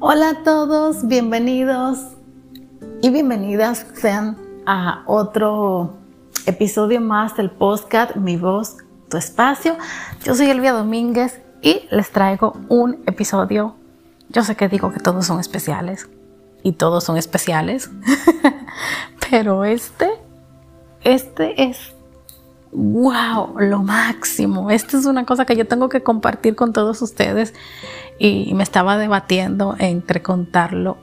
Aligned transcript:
Hola 0.00 0.30
a 0.30 0.44
todos, 0.44 1.08
bienvenidos 1.08 1.98
y 3.02 3.10
bienvenidas 3.10 3.84
sean 3.94 4.38
a 4.64 5.02
otro 5.06 5.96
episodio 6.46 7.00
más 7.00 7.36
del 7.36 7.50
podcast 7.50 8.14
Mi 8.14 8.36
Voz, 8.36 8.76
Tu 9.10 9.16
Espacio. 9.16 9.76
Yo 10.22 10.36
soy 10.36 10.50
Elvia 10.50 10.72
Domínguez 10.72 11.40
y 11.62 11.88
les 11.90 12.12
traigo 12.12 12.56
un 12.68 13.02
episodio. 13.06 13.74
Yo 14.28 14.44
sé 14.44 14.54
que 14.54 14.68
digo 14.68 14.92
que 14.92 15.00
todos 15.00 15.26
son 15.26 15.40
especiales 15.40 16.08
y 16.62 16.74
todos 16.74 17.02
son 17.02 17.16
especiales, 17.16 17.90
pero 19.30 19.64
este, 19.64 20.10
este 21.02 21.64
es 21.64 21.92
wow, 22.72 23.58
lo 23.58 23.82
máximo. 23.82 24.70
Esta 24.70 24.98
es 24.98 25.06
una 25.06 25.24
cosa 25.24 25.44
que 25.44 25.56
yo 25.56 25.66
tengo 25.66 25.88
que 25.88 26.02
compartir 26.02 26.54
con 26.54 26.72
todos 26.72 27.02
ustedes 27.02 27.54
y 28.18 28.52
me 28.54 28.62
estaba 28.62 28.98
debatiendo 28.98 29.76
entre 29.78 30.22
contarlo 30.22 30.98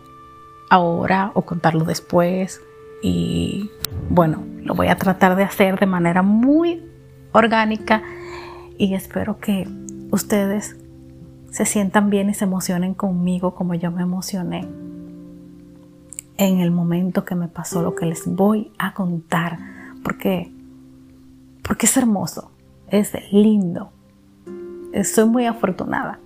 ahora 0.69 1.31
o 1.33 1.43
contarlo 1.43 1.85
después 1.85 2.61
y 3.01 3.69
bueno, 4.09 4.43
lo 4.63 4.73
voy 4.73 4.87
a 4.87 4.97
tratar 4.97 5.35
de 5.35 5.43
hacer 5.43 5.79
de 5.79 5.85
manera 5.85 6.23
muy 6.23 6.83
orgánica 7.31 8.01
y 8.77 8.93
espero 8.95 9.39
que 9.39 9.67
ustedes 10.11 10.75
se 11.51 11.65
sientan 11.65 12.09
bien 12.09 12.29
y 12.29 12.33
se 12.33 12.45
emocionen 12.45 12.93
conmigo 12.93 13.53
como 13.53 13.75
yo 13.75 13.91
me 13.91 14.01
emocioné 14.01 14.67
en 16.37 16.59
el 16.59 16.71
momento 16.71 17.23
que 17.23 17.35
me 17.35 17.47
pasó 17.47 17.81
lo 17.81 17.95
que 17.95 18.05
les 18.05 18.25
voy 18.25 18.71
a 18.77 18.93
contar 18.93 19.59
porque 20.03 20.51
porque 21.67 21.85
es 21.85 21.97
hermoso, 21.97 22.51
es 22.89 23.11
lindo. 23.31 23.91
Estoy 24.93 25.27
muy 25.27 25.45
afortunada. 25.45 26.19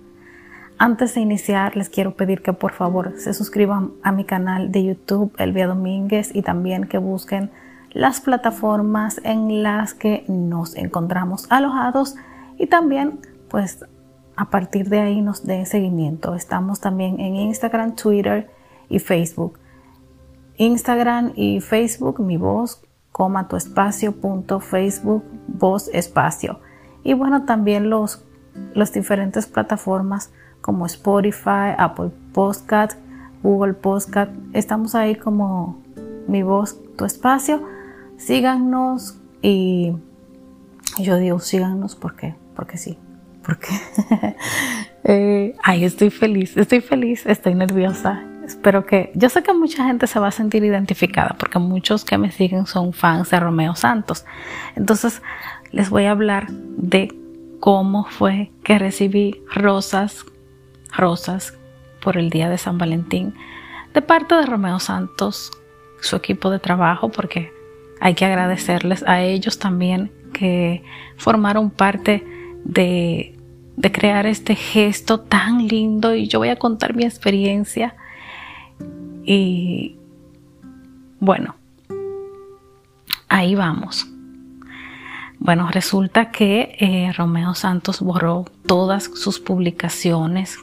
Antes 0.78 1.14
de 1.14 1.20
iniciar, 1.20 1.76
les 1.76 1.90
quiero 1.90 2.14
pedir 2.14 2.42
que 2.42 2.52
por 2.52 2.72
favor 2.72 3.14
se 3.18 3.34
suscriban 3.34 3.92
a 4.02 4.12
mi 4.12 4.24
canal 4.24 4.72
de 4.72 4.84
YouTube, 4.84 5.34
Elvia 5.38 5.66
Domínguez, 5.66 6.30
y 6.34 6.42
también 6.42 6.84
que 6.84 6.98
busquen 6.98 7.50
las 7.90 8.20
plataformas 8.20 9.20
en 9.24 9.62
las 9.62 9.94
que 9.94 10.24
nos 10.28 10.76
encontramos 10.76 11.46
alojados 11.50 12.14
y 12.56 12.66
también 12.66 13.20
pues 13.48 13.84
a 14.36 14.48
partir 14.48 14.88
de 14.88 15.00
ahí 15.00 15.20
nos 15.20 15.44
den 15.44 15.66
seguimiento. 15.66 16.34
Estamos 16.34 16.80
también 16.80 17.20
en 17.20 17.36
Instagram, 17.36 17.96
Twitter 17.96 18.48
y 18.88 19.00
Facebook. 19.00 19.58
Instagram 20.56 21.32
y 21.34 21.60
Facebook, 21.60 22.20
mi 22.20 22.36
voz 22.36 22.82
coma 23.20 23.48
tu 23.48 23.56
espacio 23.56 24.12
punto 24.12 24.60
Facebook 24.60 25.22
voz 25.46 25.90
espacio 25.92 26.60
y 27.04 27.12
bueno 27.12 27.44
también 27.44 27.90
los 27.90 28.24
las 28.72 28.94
diferentes 28.94 29.46
plataformas 29.46 30.32
como 30.62 30.86
Spotify, 30.86 31.74
Apple 31.76 32.10
Podcast, 32.32 32.98
Google 33.42 33.74
Podcast. 33.74 34.32
Estamos 34.54 34.94
ahí 34.94 35.16
como 35.16 35.82
mi 36.28 36.42
voz, 36.42 36.78
tu 36.96 37.04
espacio. 37.04 37.62
Síganos 38.16 39.18
y 39.42 39.92
yo 40.98 41.16
digo 41.16 41.40
síganos 41.40 41.96
porque, 41.96 42.34
porque 42.54 42.78
sí, 42.78 42.98
porque 43.44 43.68
eh, 45.04 45.56
ay, 45.62 45.84
estoy 45.84 46.08
feliz, 46.08 46.56
estoy 46.56 46.80
feliz, 46.80 47.26
estoy 47.26 47.54
nerviosa, 47.54 48.22
Espero 48.50 48.84
que, 48.84 49.12
yo 49.14 49.28
sé 49.28 49.44
que 49.44 49.52
mucha 49.52 49.84
gente 49.84 50.08
se 50.08 50.18
va 50.18 50.26
a 50.26 50.32
sentir 50.32 50.64
identificada 50.64 51.36
porque 51.38 51.60
muchos 51.60 52.04
que 52.04 52.18
me 52.18 52.32
siguen 52.32 52.66
son 52.66 52.92
fans 52.92 53.30
de 53.30 53.38
Romeo 53.38 53.76
Santos. 53.76 54.24
Entonces, 54.74 55.22
les 55.70 55.88
voy 55.88 56.06
a 56.06 56.10
hablar 56.10 56.48
de 56.50 57.14
cómo 57.60 58.06
fue 58.06 58.50
que 58.64 58.76
recibí 58.76 59.40
rosas, 59.54 60.24
rosas 60.92 61.56
por 62.02 62.16
el 62.16 62.28
día 62.28 62.50
de 62.50 62.58
San 62.58 62.76
Valentín 62.76 63.34
de 63.94 64.02
parte 64.02 64.34
de 64.34 64.46
Romeo 64.46 64.80
Santos, 64.80 65.52
su 66.00 66.16
equipo 66.16 66.50
de 66.50 66.58
trabajo, 66.58 67.08
porque 67.08 67.52
hay 68.00 68.14
que 68.14 68.24
agradecerles 68.24 69.04
a 69.06 69.22
ellos 69.22 69.60
también 69.60 70.10
que 70.32 70.82
formaron 71.16 71.70
parte 71.70 72.26
de 72.64 73.36
crear 73.92 74.26
este 74.26 74.56
gesto 74.56 75.20
tan 75.20 75.68
lindo 75.68 76.16
y 76.16 76.26
yo 76.26 76.40
voy 76.40 76.48
a 76.48 76.56
contar 76.56 76.96
mi 76.96 77.04
experiencia 77.04 77.94
y 79.32 79.96
bueno, 81.20 81.54
ahí 83.28 83.54
vamos. 83.54 84.08
Bueno, 85.38 85.68
resulta 85.70 86.32
que 86.32 86.74
eh, 86.80 87.12
Romeo 87.16 87.54
Santos 87.54 88.00
borró 88.00 88.46
todas 88.66 89.04
sus 89.04 89.38
publicaciones 89.38 90.58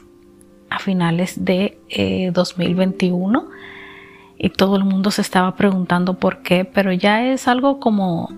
a 0.68 0.80
finales 0.80 1.46
de 1.46 1.80
2021 2.34 3.40
eh, 3.40 3.44
y 4.36 4.50
todo 4.50 4.76
el 4.76 4.84
mundo 4.84 5.12
se 5.12 5.22
estaba 5.22 5.56
preguntando 5.56 6.18
por 6.18 6.42
qué, 6.42 6.66
pero 6.66 6.92
ya 6.92 7.24
es 7.24 7.48
algo 7.48 7.80
como 7.80 8.28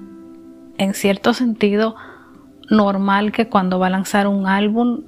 en 0.79 0.95
cierto 0.95 1.35
sentido 1.35 1.97
normal 2.71 3.33
que 3.33 3.49
cuando 3.49 3.81
va 3.81 3.89
a 3.89 3.91
lanzar 3.91 4.29
un 4.29 4.47
álbum 4.47 5.03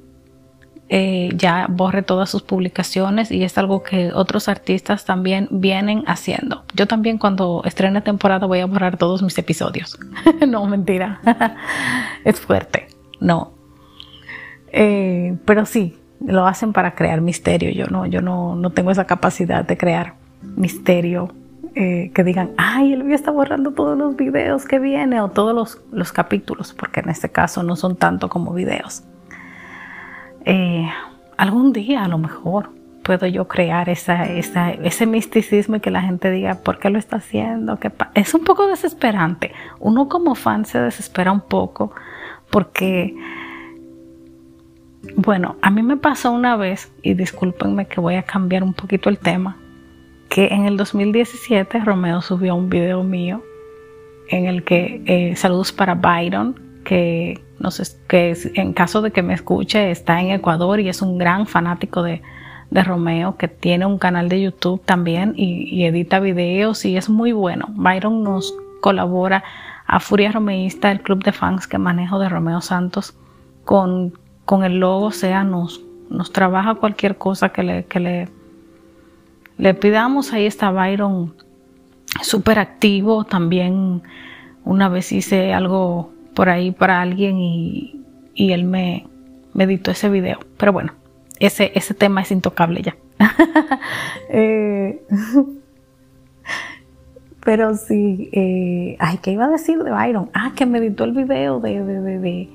eh, 0.95 1.31
ya 1.35 1.69
borre 1.71 2.03
todas 2.03 2.29
sus 2.29 2.43
publicaciones 2.43 3.31
y 3.31 3.45
es 3.45 3.57
algo 3.57 3.83
que 3.83 4.13
otros 4.13 4.47
artistas 4.47 5.07
también 5.07 5.49
vienen 5.51 6.05
haciendo. 6.07 6.65
Yo 6.75 6.87
también 6.87 7.17
cuando 7.17 7.63
estrene 7.65 8.03
temporada 8.03 8.47
voy 8.47 8.61
a 8.61 8.67
borrar 8.67 8.99
todos 8.99 9.23
mis 9.23 9.39
episodios. 9.39 9.99
no, 10.47 10.67
mentira. 10.67 11.19
es 12.27 12.39
fuerte. 12.39 12.89
No. 13.21 13.55
Eh, 14.71 15.35
pero 15.47 15.65
sí, 15.65 15.97
lo 16.27 16.47
hacen 16.47 16.75
para 16.75 16.95
crear 16.95 17.23
misterio. 17.23 17.71
Yo 17.71 17.87
no, 17.87 18.05
yo 18.05 18.21
no, 18.21 18.55
no 18.55 18.69
tengo 18.69 18.91
esa 18.91 19.07
capacidad 19.07 19.65
de 19.65 19.79
crear 19.79 20.17
misterio. 20.43 21.33
Eh, 21.75 22.11
que 22.15 22.23
digan, 22.23 22.51
ay, 22.59 22.93
él 22.93 23.11
está 23.13 23.31
borrando 23.31 23.71
todos 23.71 23.97
los 23.97 24.15
videos 24.15 24.67
que 24.67 24.79
viene 24.79 25.23
o 25.23 25.31
todos 25.31 25.55
los, 25.55 25.81
los 25.91 26.13
capítulos, 26.13 26.75
porque 26.75 27.01
en 27.01 27.09
este 27.09 27.31
caso 27.31 27.63
no 27.63 27.77
son 27.77 27.97
tanto 27.97 28.29
como 28.29 28.53
videos. 28.53 29.05
Eh, 30.45 30.89
algún 31.37 31.73
día 31.73 32.05
a 32.05 32.09
lo 32.09 32.19
mejor 32.19 32.71
puedo 33.03 33.27
yo 33.27 33.49
crear 33.49 33.89
esa, 33.89 34.25
ese 34.25 35.07
misticismo 35.07 35.77
y 35.77 35.81
que 35.81 35.91
la 35.91 36.03
gente 36.03 36.31
diga, 36.31 36.57
¿por 36.63 36.79
qué 36.79 36.91
lo 36.91 36.99
está 36.99 37.17
haciendo? 37.17 37.79
es 38.15 38.35
un 38.35 38.45
poco 38.45 38.67
desesperante. 38.69 39.53
Uno 39.81 40.09
como 40.09 40.35
fan 40.35 40.65
se 40.65 40.81
desespera 40.81 41.33
un 41.33 41.41
poco 41.41 41.93
porque, 42.51 43.15
bueno, 45.17 45.57
a 45.63 45.71
mí 45.71 45.83
me 45.83 45.97
pasó 45.97 46.31
una 46.31 46.57
vez, 46.57 46.93
y 47.03 47.15
discúlpenme 47.15 47.87
que 47.87 48.01
voy 48.01 48.15
a 48.15 48.23
cambiar 48.23 48.63
un 48.63 48.75
poquito 48.75 49.09
el 49.09 49.19
tema, 49.19 49.57
que 50.29 50.49
en 50.49 50.67
el 50.67 50.77
2017 50.77 51.81
Romeo 51.81 52.21
subió 52.21 52.55
un 52.55 52.69
video 52.69 53.03
mío 53.03 53.43
en 54.29 54.47
el 54.47 54.65
que, 54.65 55.03
eh, 55.07 55.37
saludos 55.37 55.73
para 55.73 55.95
Byron, 55.95 56.61
que 56.85 57.41
que 58.09 58.37
en 58.55 58.73
caso 58.73 59.03
de 59.03 59.11
que 59.11 59.23
me 59.23 59.35
escuche 59.35 59.91
está 59.91 60.21
en 60.21 60.31
Ecuador 60.31 60.81
y 60.81 60.89
es 60.89 61.03
un 61.03 61.19
gran 61.19 61.47
fanático 61.47 62.03
de, 62.03 62.23
Romeo, 62.71 63.37
que 63.37 63.49
tiene 63.49 63.85
un 63.85 63.99
canal 63.99 64.31
de 64.31 64.41
YouTube 64.41 64.83
también 64.83 65.35
y, 65.37 65.85
edita 65.85 66.21
videos 66.21 66.87
y 66.87 66.97
es 66.97 67.11
muy 67.11 67.33
bueno. 67.33 67.67
Byron 67.75 68.23
nos 68.23 68.55
colabora 68.81 69.45
a 69.87 70.01
Furia 70.01 70.33
Romeísta, 70.33 70.91
el 70.91 71.03
club 71.03 71.23
de 71.23 71.33
fans 71.33 71.67
que 71.67 71.77
manejo 71.77 72.19
de 72.19 72.31
Romeo 72.31 72.63
Santos, 72.63 73.15
con, 73.67 74.15
con 74.47 74.65
el 74.65 74.81
logo, 74.81 75.07
o 75.07 75.11
sea, 75.11 75.45
nos, 75.45 75.83
nos 76.09 76.33
trabaja 76.33 76.77
cualquier 76.77 77.19
cosa 77.19 77.51
que 77.51 77.63
le, 77.63 77.85
que 77.85 78.01
le, 78.01 78.29
le 79.59 79.75
pidamos. 79.75 80.33
Ahí 80.33 80.47
está 80.47 80.71
Byron 80.71 81.35
súper 82.23 82.59
activo. 82.59 83.25
También 83.25 84.03
una 84.65 84.89
vez 84.89 85.13
hice 85.13 85.53
algo 85.53 86.13
por 86.35 86.49
ahí 86.49 86.71
para 86.71 87.01
alguien 87.01 87.39
y, 87.39 87.99
él 88.35 88.65
me, 88.65 89.07
editó 89.57 89.91
ese 89.91 90.09
video. 90.09 90.39
Pero 90.57 90.73
bueno, 90.73 90.95
ese, 91.39 91.73
ese 91.75 91.95
tema 91.95 92.23
es 92.23 92.31
intocable 92.31 92.83
ya. 92.83 92.97
Eh, 94.35 95.03
pero 97.45 97.75
sí, 97.75 98.31
eh, 98.33 98.97
ay, 98.99 99.19
¿qué 99.21 99.33
iba 99.33 99.45
a 99.45 99.51
decir 99.51 99.83
de 99.83 99.91
Byron? 99.91 100.31
Ah, 100.33 100.53
que 100.57 100.65
me 100.65 100.79
editó 100.79 101.05
el 101.05 101.13
video 101.13 101.61
de, 101.61 101.85
de, 101.85 102.01
de, 102.01 102.49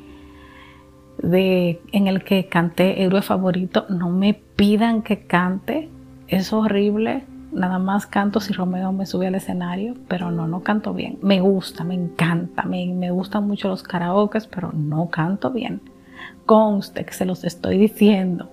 de, 1.19 1.81
en 1.91 2.07
el 2.07 2.23
que 2.23 2.47
canté 2.47 3.03
Héroe 3.03 3.21
Favorito. 3.21 3.85
No 3.89 4.09
me 4.09 4.33
pidan 4.33 5.03
que 5.03 5.27
cante, 5.27 5.89
es 6.27 6.51
horrible 6.51 7.25
nada 7.51 7.79
más 7.79 8.05
canto 8.05 8.39
si 8.39 8.53
Romeo 8.53 8.91
me 8.91 9.05
sube 9.05 9.27
al 9.27 9.35
escenario, 9.35 9.95
pero 10.07 10.31
no, 10.31 10.47
no 10.47 10.61
canto 10.61 10.93
bien. 10.93 11.17
Me 11.21 11.41
gusta, 11.41 11.83
me 11.83 11.93
encanta, 11.93 12.63
me, 12.63 12.85
me 12.93 13.11
gustan 13.11 13.47
mucho 13.47 13.67
los 13.67 13.83
karaokes, 13.83 14.47
pero 14.47 14.71
no 14.73 15.09
canto 15.09 15.51
bien. 15.51 15.81
Conste 16.45 17.05
que 17.05 17.13
se 17.13 17.25
los 17.25 17.43
estoy 17.43 17.77
diciendo. 17.77 18.49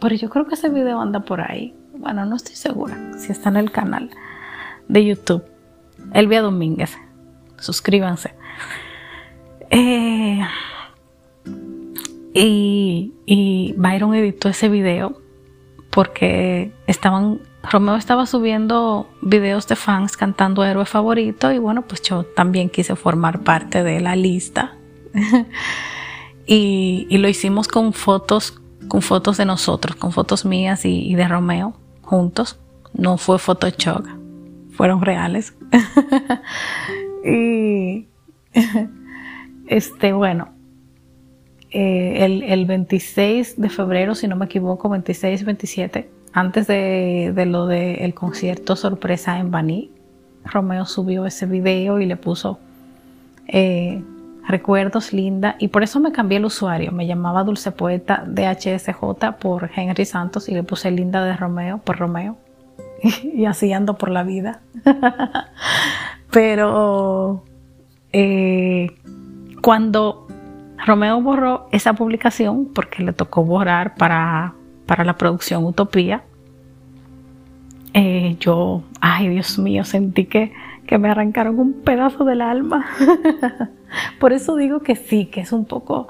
Pero 0.00 0.14
yo 0.16 0.28
creo 0.30 0.46
que 0.46 0.54
ese 0.54 0.68
video 0.68 1.00
anda 1.00 1.20
por 1.20 1.40
ahí. 1.40 1.74
Bueno, 1.96 2.24
no 2.24 2.36
estoy 2.36 2.56
segura 2.56 2.96
si 3.18 3.30
está 3.30 3.48
en 3.50 3.56
el 3.56 3.70
canal 3.70 4.10
de 4.88 5.04
YouTube. 5.04 5.44
Elvia 6.12 6.42
Domínguez. 6.42 6.98
Suscríbanse. 7.58 8.34
Eh, 9.70 10.40
y, 12.34 13.14
y 13.24 13.74
Byron 13.76 14.14
editó 14.14 14.48
ese 14.48 14.68
video 14.68 15.22
porque 15.90 16.72
estaban, 16.86 17.40
Romeo 17.70 17.96
estaba 17.96 18.26
subiendo 18.26 19.08
videos 19.20 19.68
de 19.68 19.76
fans 19.76 20.16
cantando 20.16 20.64
héroe 20.64 20.84
favorito 20.84 21.52
y 21.52 21.58
bueno, 21.58 21.82
pues 21.82 22.02
yo 22.02 22.24
también 22.24 22.68
quise 22.68 22.96
formar 22.96 23.40
parte 23.40 23.82
de 23.82 24.00
la 24.00 24.16
lista. 24.16 24.76
y, 26.46 27.06
lo 27.18 27.28
hicimos 27.28 27.68
con 27.68 27.92
fotos, 27.92 28.60
con 28.88 29.02
fotos 29.02 29.36
de 29.36 29.44
nosotros, 29.44 29.96
con 29.96 30.12
fotos 30.12 30.44
mías 30.44 30.84
y, 30.84 31.10
y 31.10 31.14
de 31.14 31.28
Romeo 31.28 31.74
juntos. 32.02 32.58
No 32.94 33.16
fue 33.16 33.38
Photoshop, 33.38 34.06
fueron 34.72 35.00
reales. 35.02 35.54
y 37.24 38.06
este, 39.66 40.12
bueno, 40.12 40.50
eh, 41.70 42.44
el, 42.48 42.66
26 42.66 43.60
de 43.60 43.70
febrero, 43.70 44.14
si 44.14 44.28
no 44.28 44.36
me 44.36 44.44
equivoco, 44.44 44.88
26, 44.88 45.44
27, 45.44 46.10
antes 46.32 46.66
de, 46.66 47.32
lo 47.46 47.66
del 47.66 48.14
concierto 48.14 48.76
sorpresa 48.76 49.38
en 49.38 49.50
Baní, 49.50 49.90
Romeo 50.44 50.86
subió 50.86 51.26
ese 51.26 51.46
video 51.46 52.00
y 52.00 52.06
le 52.06 52.16
puso 52.16 52.58
eh, 53.46 54.02
recuerdos 54.46 55.12
linda 55.12 55.56
y 55.58 55.68
por 55.68 55.82
eso 55.82 56.00
me 56.00 56.12
cambié 56.12 56.38
el 56.38 56.44
usuario. 56.44 56.90
Me 56.92 57.06
llamaba 57.06 57.44
Dulce 57.44 57.70
Poeta 57.70 58.24
DHSJ 58.26 59.38
por 59.38 59.70
Henry 59.74 60.04
Santos 60.04 60.48
y 60.48 60.54
le 60.54 60.62
puse 60.62 60.90
linda 60.90 61.24
de 61.24 61.36
Romeo 61.36 61.78
por 61.78 61.98
Romeo. 61.98 62.36
y 63.22 63.44
así 63.44 63.72
ando 63.72 63.98
por 63.98 64.10
la 64.10 64.22
vida. 64.22 64.60
Pero 66.30 67.44
eh, 68.12 68.90
cuando 69.60 70.26
Romeo 70.84 71.20
borró 71.20 71.68
esa 71.72 71.92
publicación, 71.92 72.66
porque 72.74 73.02
le 73.02 73.12
tocó 73.12 73.44
borrar 73.44 73.94
para, 73.94 74.54
para 74.92 75.04
la 75.04 75.16
producción 75.16 75.64
Utopía, 75.64 76.22
eh, 77.94 78.36
yo, 78.38 78.82
ay 79.00 79.30
Dios 79.30 79.58
mío, 79.58 79.84
sentí 79.84 80.26
que, 80.26 80.52
que 80.86 80.98
me 80.98 81.08
arrancaron 81.08 81.58
un 81.58 81.72
pedazo 81.80 82.26
del 82.26 82.42
alma. 82.42 82.84
Por 84.20 84.34
eso 84.34 84.54
digo 84.54 84.80
que 84.80 84.94
sí, 84.94 85.24
que 85.24 85.40
es 85.40 85.52
un 85.52 85.64
poco, 85.64 86.08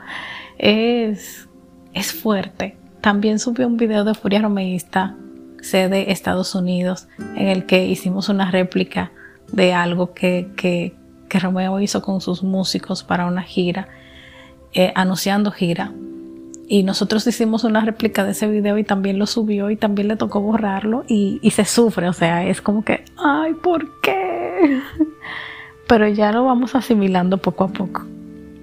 es, 0.58 1.48
es 1.94 2.12
fuerte. 2.12 2.76
También 3.00 3.38
subió 3.38 3.68
un 3.68 3.76
video 3.76 4.02
de 4.02 4.14
Furia 4.14 4.42
Romeísta, 4.42 5.14
sede 5.60 6.10
Estados 6.10 6.56
Unidos, 6.56 7.06
en 7.36 7.46
el 7.46 7.66
que 7.66 7.86
hicimos 7.86 8.28
una 8.28 8.50
réplica 8.50 9.12
de 9.52 9.74
algo 9.74 10.12
que, 10.12 10.50
que, 10.56 10.96
que 11.28 11.38
Romeo 11.38 11.78
hizo 11.78 12.02
con 12.02 12.20
sus 12.20 12.42
músicos 12.42 13.04
para 13.04 13.26
una 13.26 13.42
gira, 13.42 13.86
eh, 14.74 14.92
anunciando 14.96 15.52
gira. 15.52 15.92
Y 16.72 16.84
nosotros 16.84 17.26
hicimos 17.26 17.64
una 17.64 17.82
réplica 17.82 18.24
de 18.24 18.30
ese 18.30 18.48
video 18.48 18.78
y 18.78 18.82
también 18.82 19.18
lo 19.18 19.26
subió 19.26 19.68
y 19.68 19.76
también 19.76 20.08
le 20.08 20.16
tocó 20.16 20.40
borrarlo 20.40 21.04
y, 21.06 21.38
y 21.42 21.50
se 21.50 21.66
sufre, 21.66 22.08
o 22.08 22.14
sea, 22.14 22.46
es 22.46 22.62
como 22.62 22.82
que, 22.82 23.04
ay, 23.18 23.52
¿por 23.52 24.00
qué? 24.00 24.80
Pero 25.86 26.08
ya 26.08 26.32
lo 26.32 26.46
vamos 26.46 26.74
asimilando 26.74 27.36
poco 27.36 27.64
a 27.64 27.68
poco. 27.68 28.06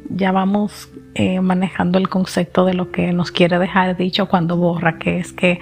Ya 0.10 0.32
vamos 0.32 0.90
eh, 1.14 1.40
manejando 1.40 2.00
el 2.00 2.10
concepto 2.10 2.66
de 2.66 2.74
lo 2.74 2.92
que 2.92 3.14
nos 3.14 3.32
quiere 3.32 3.60
dejar 3.60 3.96
dicho 3.96 4.28
cuando 4.28 4.58
borra, 4.58 4.98
que 4.98 5.20
es 5.20 5.32
que 5.32 5.60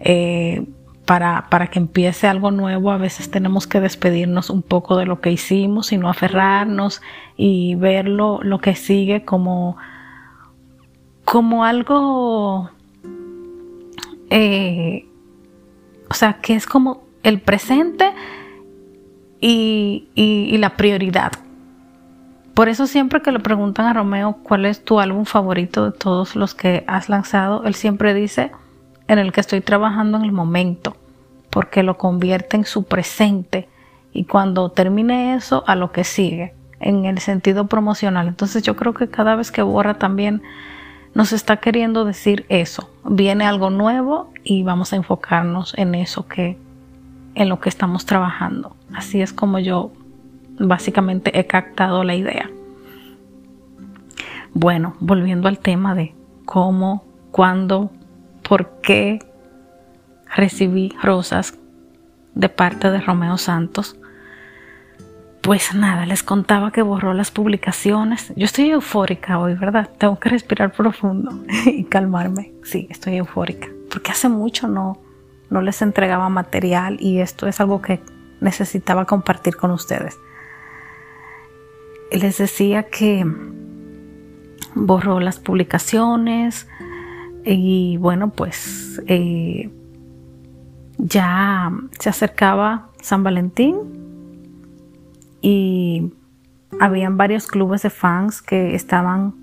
eh, 0.00 0.66
para, 1.06 1.46
para, 1.48 1.68
que 1.68 1.78
empiece 1.78 2.26
algo 2.26 2.50
nuevo 2.50 2.90
a 2.90 2.98
veces 2.98 3.30
tenemos 3.30 3.66
que 3.66 3.80
despedirnos 3.80 4.50
un 4.50 4.60
poco 4.60 4.98
de 4.98 5.06
lo 5.06 5.22
que 5.22 5.32
hicimos 5.32 5.92
y 5.92 5.96
no 5.96 6.10
aferrarnos 6.10 7.00
y 7.38 7.74
ver 7.76 8.06
lo, 8.06 8.40
que 8.60 8.74
sigue 8.74 9.24
como, 9.24 9.78
como 11.30 11.64
algo, 11.64 12.70
eh, 14.30 15.06
o 16.08 16.14
sea, 16.14 16.40
que 16.42 16.56
es 16.56 16.66
como 16.66 17.04
el 17.22 17.40
presente 17.40 18.12
y, 19.40 20.08
y 20.16 20.58
la 20.58 20.70
prioridad. 20.70 21.30
Por 22.52 22.68
eso 22.68 22.88
siempre 22.88 23.22
que 23.22 23.30
le 23.30 23.38
preguntan 23.38 23.86
a 23.86 23.92
Romeo 23.92 24.38
cuál 24.42 24.66
es 24.66 24.84
tu 24.84 24.98
álbum 24.98 25.24
favorito 25.24 25.88
de 25.88 25.96
todos 25.96 26.34
los 26.34 26.56
que 26.56 26.82
has 26.88 27.08
lanzado, 27.08 27.62
él 27.64 27.76
siempre 27.76 28.12
dice 28.12 28.50
en 29.06 29.20
el 29.20 29.30
que 29.30 29.40
estoy 29.40 29.60
trabajando 29.60 30.18
en 30.18 30.24
el 30.24 30.32
momento 30.32 30.96
porque 31.48 31.84
lo 31.84 31.96
convierte 31.96 32.56
en 32.56 32.64
su 32.64 32.82
presente 32.86 33.68
y 34.12 34.24
cuando 34.24 34.70
termine 34.70 35.36
eso 35.36 35.62
a 35.68 35.76
lo 35.76 35.92
que 35.92 36.02
sigue 36.02 36.54
en 36.80 37.04
el 37.04 37.20
sentido 37.20 37.68
promocional. 37.68 38.26
Entonces 38.26 38.64
yo 38.64 38.74
creo 38.74 38.94
que 38.94 39.08
cada 39.08 39.36
vez 39.36 39.52
que 39.52 39.62
borra 39.62 39.94
también 39.94 40.42
nos 41.14 41.32
está 41.32 41.58
queriendo 41.58 42.04
decir 42.04 42.46
eso. 42.48 42.90
Viene 43.04 43.44
algo 43.44 43.70
nuevo 43.70 44.32
y 44.44 44.62
vamos 44.62 44.92
a 44.92 44.96
enfocarnos 44.96 45.74
en 45.76 45.94
eso 45.94 46.26
que 46.26 46.58
en 47.34 47.48
lo 47.48 47.60
que 47.60 47.68
estamos 47.68 48.06
trabajando. 48.06 48.76
Así 48.92 49.20
es 49.20 49.32
como 49.32 49.58
yo 49.58 49.92
básicamente 50.58 51.38
he 51.38 51.46
captado 51.46 52.04
la 52.04 52.14
idea. 52.14 52.50
Bueno, 54.52 54.94
volviendo 55.00 55.48
al 55.48 55.58
tema 55.58 55.94
de 55.94 56.14
cómo, 56.44 57.04
cuándo, 57.30 57.90
por 58.42 58.80
qué 58.82 59.20
recibí 60.34 60.92
rosas 61.02 61.58
de 62.34 62.48
parte 62.48 62.90
de 62.90 63.00
Romeo 63.00 63.38
Santos. 63.38 63.96
Pues 65.42 65.74
nada, 65.74 66.04
les 66.04 66.22
contaba 66.22 66.70
que 66.70 66.82
borró 66.82 67.14
las 67.14 67.30
publicaciones. 67.30 68.30
Yo 68.36 68.44
estoy 68.44 68.70
eufórica 68.70 69.38
hoy, 69.38 69.54
¿verdad? 69.54 69.88
Tengo 69.96 70.18
que 70.18 70.28
respirar 70.28 70.72
profundo 70.72 71.32
y 71.66 71.84
calmarme. 71.84 72.52
Sí, 72.62 72.86
estoy 72.90 73.16
eufórica. 73.16 73.68
Porque 73.90 74.12
hace 74.12 74.28
mucho 74.28 74.68
no, 74.68 74.98
no 75.48 75.62
les 75.62 75.80
entregaba 75.80 76.28
material 76.28 76.98
y 77.00 77.20
esto 77.20 77.46
es 77.46 77.58
algo 77.58 77.80
que 77.80 78.00
necesitaba 78.40 79.06
compartir 79.06 79.56
con 79.56 79.70
ustedes. 79.70 80.18
Les 82.12 82.36
decía 82.36 82.84
que 82.84 83.24
borró 84.74 85.20
las 85.20 85.38
publicaciones 85.38 86.68
y 87.46 87.96
bueno, 87.96 88.30
pues 88.30 89.00
eh, 89.06 89.70
ya 90.98 91.72
se 91.98 92.10
acercaba 92.10 92.90
San 93.00 93.22
Valentín 93.22 93.99
y 95.40 96.12
habían 96.80 97.16
varios 97.16 97.46
clubes 97.46 97.82
de 97.82 97.90
fans 97.90 98.42
que 98.42 98.74
estaban 98.74 99.34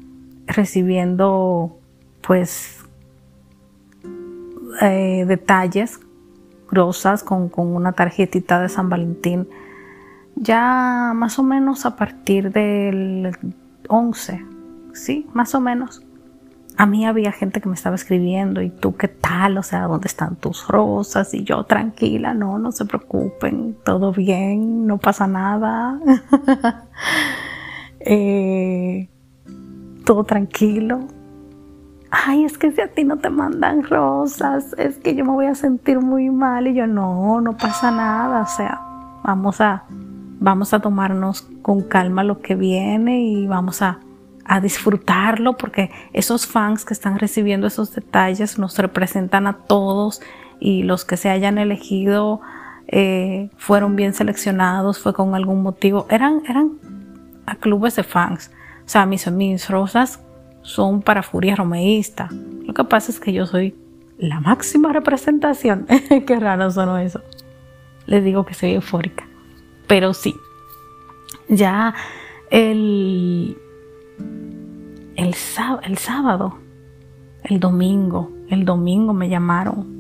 recibiendo 0.46 1.78
pues 2.22 2.84
eh, 4.82 5.26
detalles 5.28 6.00
rosas 6.70 7.24
con, 7.24 7.50
con, 7.50 7.76
una 7.76 7.94
tarjetita 7.94 8.62
de 8.62 8.70
San 8.70 8.90
Valentín. 8.90 9.48
Ya 10.36 11.14
más 11.16 11.40
o 11.40 11.44
menos 11.44 11.86
a 11.86 11.96
partir 11.96 12.52
del 12.52 13.36
11 13.88 14.58
sí 14.98 15.28
más 15.34 15.56
o 15.56 15.62
menos 15.62 16.02
a 16.78 16.86
mí 16.86 17.06
había 17.06 17.32
gente 17.32 17.60
que 17.60 17.68
me 17.68 17.76
estaba 17.76 17.96
escribiendo 17.96 18.62
y 18.62 18.70
tú 18.70 18.96
qué 18.96 19.08
tal, 19.08 19.58
o 19.58 19.64
sea, 19.64 19.88
¿dónde 19.88 20.08
están 20.08 20.36
tus 20.36 20.68
rosas? 20.68 21.34
Y 21.34 21.44
yo 21.44 21.64
tranquila, 21.64 22.36
no, 22.36 22.60
no 22.60 22.72
se 22.72 22.86
preocupen, 22.86 23.76
todo 23.84 24.14
bien, 24.14 24.86
no 24.86 24.98
pasa 24.98 25.28
nada. 25.28 26.00
Eh, 28.10 29.10
todo 30.06 30.24
tranquilo. 30.24 31.08
Ay, 32.10 32.46
es 32.46 32.58
que 32.58 32.72
si 32.72 32.80
a 32.80 32.94
ti 32.94 33.04
no 33.04 33.18
te 33.18 33.30
mandan 33.30 33.84
rosas, 33.84 34.74
es 34.78 34.98
que 34.98 35.14
yo 35.14 35.26
me 35.26 35.32
voy 35.32 35.48
a 35.48 35.56
sentir 35.56 36.00
muy 36.00 36.30
mal 36.30 36.68
y 36.68 36.76
yo 36.76 36.88
no, 36.88 37.42
no 37.42 37.58
pasa 37.58 37.92
nada, 37.92 38.44
o 38.44 38.48
sea, 38.48 38.80
vamos 39.24 39.60
a 39.60 39.84
vamos 40.40 40.74
a 40.74 40.80
tomarnos 40.80 41.42
con 41.62 41.82
calma 41.82 42.24
lo 42.24 42.40
que 42.40 42.56
viene 42.56 43.22
y 43.24 43.48
vamos 43.48 43.82
a 43.82 44.00
a 44.48 44.62
disfrutarlo 44.62 45.58
porque 45.58 45.92
esos 46.14 46.48
fans 46.48 46.86
que 46.86 46.94
están 46.94 47.20
recibiendo 47.20 47.68
esos 47.68 47.94
detalles 47.94 48.58
nos 48.58 48.78
representan 48.78 49.48
a 49.48 49.54
todos 49.54 50.22
y 50.60 50.84
los 50.84 51.06
que 51.06 51.18
se 51.18 51.30
hayan 51.30 51.58
elegido 51.58 52.42
eh, 52.88 53.50
fueron 53.58 53.96
bien 53.96 54.14
seleccionados, 54.14 55.00
fue 55.00 55.14
con 55.14 55.36
algún 55.36 55.62
motivo. 55.62 56.08
Eran, 56.10 56.42
eran 56.48 56.80
a 57.46 57.56
clubes 57.56 57.96
de 57.96 58.04
fans. 58.04 58.52
O 58.86 58.90
sea, 58.90 59.06
mis, 59.06 59.30
mis 59.32 59.70
rosas 59.70 60.22
son 60.62 61.02
para 61.02 61.24
Furia 61.24 61.56
Romeísta. 61.56 62.30
Lo 62.66 62.74
que 62.74 62.84
pasa 62.86 63.12
es 63.12 63.20
que 63.20 63.34
yo 63.34 63.46
soy 63.46 63.76
la 64.18 64.40
máxima 64.40 64.94
representación. 64.94 65.86
Qué 66.28 66.40
raro 66.40 66.72
sonó 66.72 66.98
eso. 66.98 67.22
Les 68.06 68.24
digo 68.24 68.46
que 68.46 68.54
soy 68.54 68.74
eufórica. 68.74 69.28
Pero 69.88 70.14
sí, 70.14 70.36
ya 71.50 71.94
el, 72.50 73.58
el, 75.18 75.36
el 75.84 75.98
sábado, 75.98 76.58
el 77.44 77.60
domingo, 77.60 78.32
el 78.50 78.64
domingo 78.64 79.14
me 79.14 79.28
llamaron. 79.28 79.98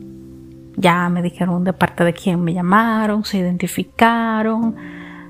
Ya 0.78 1.10
me 1.10 1.24
dijeron 1.24 1.64
de 1.64 1.74
parte 1.74 2.04
de 2.04 2.14
quién 2.14 2.44
me 2.44 2.54
llamaron, 2.54 3.26
se 3.26 3.40
identificaron, 3.40 4.76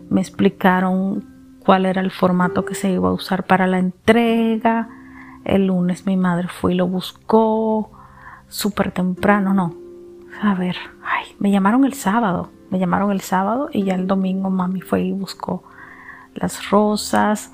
me 0.09 0.19
explicaron 0.19 1.25
cuál 1.65 1.85
era 1.85 2.01
el 2.01 2.11
formato 2.11 2.65
que 2.65 2.75
se 2.75 2.91
iba 2.91 3.09
a 3.09 3.13
usar 3.13 3.45
para 3.45 3.65
la 3.65 3.79
entrega. 3.79 4.89
El 5.45 5.67
lunes 5.67 6.05
mi 6.05 6.17
madre 6.17 6.49
fue 6.49 6.73
y 6.73 6.75
lo 6.75 6.87
buscó 6.87 7.91
súper 8.49 8.91
temprano, 8.91 9.53
no, 9.53 9.73
a 10.41 10.53
ver, 10.55 10.75
ay, 11.03 11.25
me 11.39 11.51
llamaron 11.51 11.85
el 11.85 11.93
sábado, 11.93 12.49
me 12.69 12.79
llamaron 12.79 13.11
el 13.11 13.21
sábado 13.21 13.69
y 13.71 13.83
ya 13.83 13.95
el 13.95 14.07
domingo 14.07 14.49
mami 14.49 14.81
fue 14.81 15.01
y 15.01 15.11
buscó 15.11 15.63
las 16.33 16.69
rosas, 16.69 17.53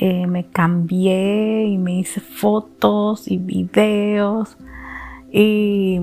eh, 0.00 0.28
me 0.28 0.46
cambié 0.46 1.64
y 1.64 1.76
me 1.76 1.98
hice 1.98 2.20
fotos 2.20 3.26
y 3.26 3.36
videos 3.36 4.56
y, 5.32 6.00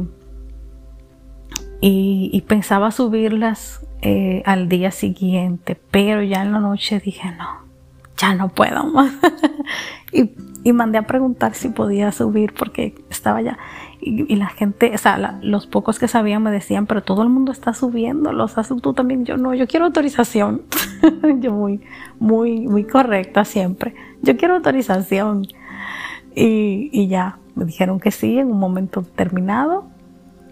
y, 1.80 2.42
pensaba 2.42 2.92
subirlas 2.92 3.88
eh, 4.02 4.44
al 4.46 4.68
día 4.68 4.92
siguiente, 4.92 5.80
pero 5.92 6.22
ya 6.22 6.42
en 6.42 6.52
la 6.52 6.60
noche 6.60 7.00
dije 7.00 7.32
no, 7.38 7.62
ya 8.18 8.36
no 8.36 8.50
puedo 8.50 8.84
más. 8.84 9.14
y, 10.12 10.32
y, 10.66 10.74
mandé 10.74 10.98
a 10.98 11.08
preguntar 11.08 11.54
si 11.54 11.70
podía 11.70 12.12
subir 12.12 12.54
porque 12.54 12.96
estaba 13.10 13.42
ya. 13.42 13.58
Y, 14.08 14.36
la 14.36 14.50
gente, 14.50 14.92
o 14.94 14.98
sea, 15.00 15.40
los 15.42 15.66
pocos 15.66 15.98
que 15.98 16.08
sabían 16.08 16.44
me 16.44 16.52
decían, 16.52 16.86
pero 16.86 17.02
todo 17.02 17.24
el 17.24 17.30
mundo 17.30 17.52
está 17.52 17.74
subiendo, 17.74 18.32
los 18.34 18.56
haces 18.58 18.80
tú 18.80 18.94
también. 18.94 19.26
Yo 19.26 19.36
no, 19.36 19.56
yo 19.56 19.66
quiero 19.66 19.86
autorización. 19.86 20.62
yo 21.40 21.52
muy, 21.52 21.82
muy, 22.20 22.68
muy 22.68 22.84
correcta 22.84 23.46
siempre. 23.46 23.96
Yo 24.22 24.38
quiero 24.38 24.56
autorización. 24.56 25.48
Y, 26.36 26.90
y 26.94 27.08
ya, 27.08 27.40
me 27.56 27.66
dijeron 27.66 28.00
que 28.00 28.12
sí 28.12 28.38
en 28.38 28.52
un 28.52 28.60
momento 28.60 29.02
determinado. 29.02 29.86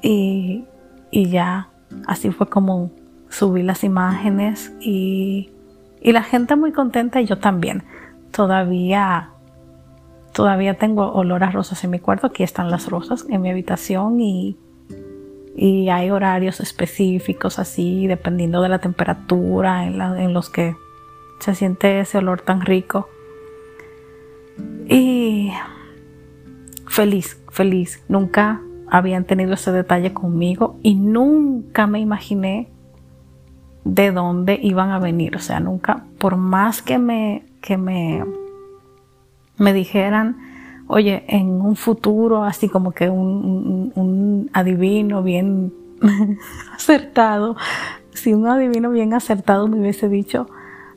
Y, 0.01 0.65
y 1.11 1.29
ya, 1.29 1.69
así 2.07 2.31
fue 2.31 2.47
como 2.47 2.89
subí 3.29 3.61
las 3.61 3.83
imágenes 3.83 4.73
y 4.79 5.53
y 6.03 6.11
la 6.11 6.21
gente 6.21 6.57
muy 6.57 6.73
contenta 6.73 7.21
y 7.21 7.25
yo 7.25 7.39
también. 7.39 7.83
Todavía, 8.31 9.29
todavía 10.33 10.77
tengo 10.77 11.11
olor 11.13 11.43
a 11.43 11.51
rosas 11.51 11.83
en 11.83 11.91
mi 11.91 11.99
cuarto. 11.99 12.27
Aquí 12.27 12.43
están 12.43 12.69
las 12.69 12.89
rosas 12.89 13.25
en 13.29 13.41
mi 13.41 13.49
habitación 13.49 14.19
y, 14.19 14.57
y 15.55 15.89
hay 15.89 16.09
horarios 16.09 16.59
específicos 16.59 17.59
así, 17.59 18.07
dependiendo 18.07 18.61
de 18.61 18.69
la 18.69 18.79
temperatura 18.79 19.85
en, 19.85 20.01
en 20.01 20.33
los 20.33 20.49
que 20.49 20.75
se 21.39 21.55
siente 21.55 21.99
ese 21.99 22.17
olor 22.17 22.41
tan 22.41 22.61
rico. 22.61 23.07
Y 24.87 25.51
feliz, 26.87 27.41
feliz. 27.49 28.03
Nunca 28.09 28.61
habían 28.89 29.25
tenido 29.25 29.53
ese 29.53 29.71
detalle 29.71 30.13
conmigo 30.13 30.77
y 30.83 30.95
nunca 30.95 31.87
me 31.87 31.99
imaginé 31.99 32.69
de 33.85 34.11
dónde 34.11 34.59
iban 34.61 34.91
a 34.91 34.99
venir. 34.99 35.35
O 35.35 35.39
sea, 35.39 35.59
nunca, 35.59 36.05
por 36.17 36.37
más 36.37 36.81
que 36.81 36.97
me, 36.97 37.45
que 37.61 37.77
me, 37.77 38.23
me 39.57 39.73
dijeran, 39.73 40.37
oye, 40.87 41.23
en 41.27 41.61
un 41.61 41.75
futuro, 41.75 42.43
así 42.43 42.69
como 42.69 42.91
que 42.91 43.09
un, 43.09 43.91
un, 43.95 44.49
adivino 44.53 45.23
bien 45.23 45.73
acertado, 46.75 47.55
si 48.13 48.33
un 48.33 48.47
adivino 48.47 48.89
bien 48.89 49.13
acertado 49.13 49.67
me 49.67 49.79
hubiese 49.79 50.09
dicho, 50.09 50.47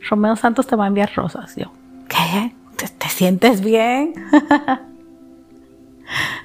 Romeo 0.08 0.36
Santos 0.36 0.66
te 0.66 0.76
va 0.76 0.84
a 0.84 0.88
enviar 0.88 1.10
rosas. 1.14 1.56
Yo, 1.56 1.72
¿qué? 2.08 2.54
¿Te, 2.76 2.88
te 2.88 3.08
sientes 3.08 3.62
bien? 3.62 4.12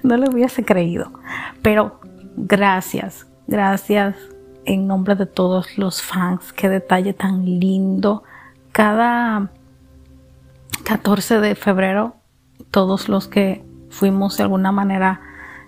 no 0.04 0.18
le 0.18 0.30
hubiese 0.30 0.64
creído. 0.64 1.12
Pero 1.62 2.00
gracias, 2.36 3.28
gracias 3.48 4.16
en 4.66 4.88
nombre 4.88 5.16
de 5.16 5.26
todos 5.26 5.78
los 5.78 6.02
fans. 6.02 6.54
Qué 6.54 6.70
detalle 6.70 7.14
tan 7.14 7.46
lindo. 7.46 8.24
Cada 8.72 9.50
14 10.84 11.40
de 11.40 11.56
febrero, 11.56 12.16
todos 12.72 13.10
los 13.10 13.28
que 13.28 13.64
fuimos 13.90 14.38
de 14.38 14.44
alguna 14.44 14.72
manera 14.72 15.22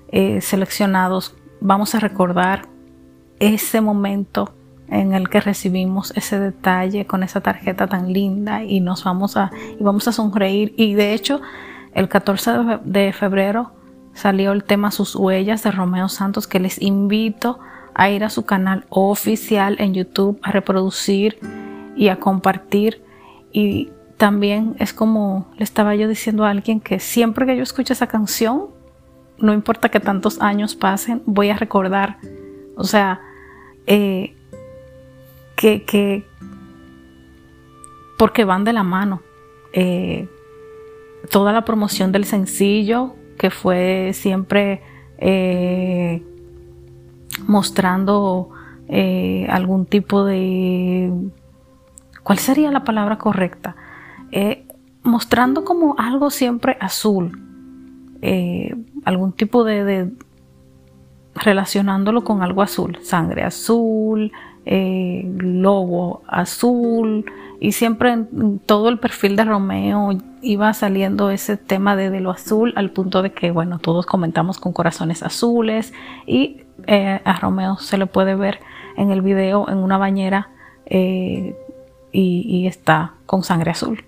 eh, 0.10 0.42
seleccionados, 0.42 1.36
vamos 1.60 1.96
a 1.96 2.00
recordar 2.00 2.68
ese 3.40 3.82
momento 3.82 4.54
en 4.88 5.14
el 5.14 5.30
que 5.30 5.42
recibimos 5.42 6.12
ese 6.16 6.40
detalle 6.40 7.06
con 7.06 7.24
esa 7.24 7.42
tarjeta 7.42 7.88
tan 7.88 8.14
linda 8.14 8.64
y 8.64 8.80
nos 8.80 9.04
vamos 9.04 9.38
a, 9.38 9.52
y 9.80 9.84
vamos 9.84 10.08
a 10.08 10.12
sonreír. 10.12 10.74
Y 10.78 10.94
de 10.94 11.14
hecho, 11.14 11.42
el 11.94 12.10
14 12.10 12.52
de 12.84 13.14
febrero 13.14 13.72
salió 14.14 14.52
el 14.52 14.64
tema 14.64 14.92
Sus 14.92 15.16
huellas 15.16 15.64
de 15.64 15.72
Romeo 15.72 16.10
Santos 16.10 16.48
que 16.48 16.60
les 16.60 16.82
invito 16.82 17.60
a 17.96 18.10
ir 18.10 18.24
a 18.24 18.30
su 18.30 18.46
canal 18.46 18.86
oficial 18.90 19.78
en 19.80 19.94
YouTube, 19.94 20.40
a 20.44 20.52
reproducir 20.52 21.40
y 21.96 22.10
a 22.10 22.20
compartir. 22.20 23.04
Y 23.52 23.92
también 24.18 24.76
es 24.80 24.94
como 24.94 25.52
le 25.58 25.64
estaba 25.64 25.96
yo 25.96 26.08
diciendo 26.08 26.46
a 26.46 26.50
alguien 26.50 26.80
que 26.80 27.00
siempre 27.00 27.46
que 27.46 27.58
yo 27.58 27.64
escuche 27.64 27.94
esa 27.94 28.08
canción, 28.08 28.68
no 29.38 29.54
importa 29.54 29.90
que 29.90 30.00
tantos 30.00 30.42
años 30.42 30.76
pasen, 30.76 31.22
voy 31.26 31.50
a 31.50 31.58
recordar, 31.58 32.18
o 32.76 32.84
sea, 32.84 33.22
eh, 33.88 34.36
que, 35.56 35.84
que, 35.84 36.26
porque 38.18 38.46
van 38.46 38.64
de 38.64 38.74
la 38.74 38.84
mano. 38.84 39.22
Eh, 39.74 40.28
toda 41.30 41.52
la 41.52 41.66
promoción 41.66 42.12
del 42.12 42.26
sencillo, 42.26 43.16
que 43.38 43.50
fue 43.50 44.12
siempre 44.14 44.82
eh, 45.18 46.22
mostrando 47.48 48.50
eh, 48.88 49.48
algún 49.50 49.86
tipo 49.86 50.24
de... 50.26 51.12
¿Cuál 52.24 52.40
sería 52.40 52.72
la 52.72 52.84
palabra 52.84 53.18
correcta? 53.18 53.76
Eh, 54.34 54.66
mostrando 55.04 55.64
como 55.64 55.96
algo 55.98 56.30
siempre 56.30 56.78
azul, 56.80 57.40
eh, 58.22 58.76
algún 59.06 59.34
tipo 59.34 59.64
de, 59.64 60.12
relacionándolo 61.36 62.24
con 62.24 62.42
algo 62.42 62.62
azul, 62.62 62.98
sangre 63.02 63.44
azul, 63.44 64.32
lobo 64.66 66.22
azul, 66.28 67.26
y 67.60 67.74
siempre 67.74 68.12
en 68.12 68.60
todo 68.60 68.90
el 68.90 68.98
perfil 68.98 69.36
de 69.36 69.44
Romeo 69.44 70.18
iba 70.42 70.74
saliendo 70.74 71.30
ese 71.30 71.58
tema 71.58 71.96
de, 71.96 72.10
de, 72.10 72.22
lo 72.22 72.32
azul 72.32 72.74
al 72.76 72.92
punto 72.92 73.22
de 73.22 73.34
que, 73.34 73.52
bueno, 73.52 73.80
todos 73.80 74.06
comentamos 74.06 74.58
con 74.58 74.74
corazones 74.74 75.22
azules 75.22 75.94
y 76.26 76.64
eh, 76.88 77.22
a 77.24 77.40
Romeo 77.40 77.78
se 77.78 77.98
le 77.98 78.08
puede 78.08 78.36
ver 78.36 78.60
en 78.98 79.12
el 79.12 79.22
video 79.22 79.70
en 79.70 79.78
una 79.78 79.98
bañera 79.98 80.50
eh, 80.86 81.56
y, 82.12 82.68
está 82.68 83.14
con 83.26 83.44
sangre 83.44 83.72
azul. 83.72 84.04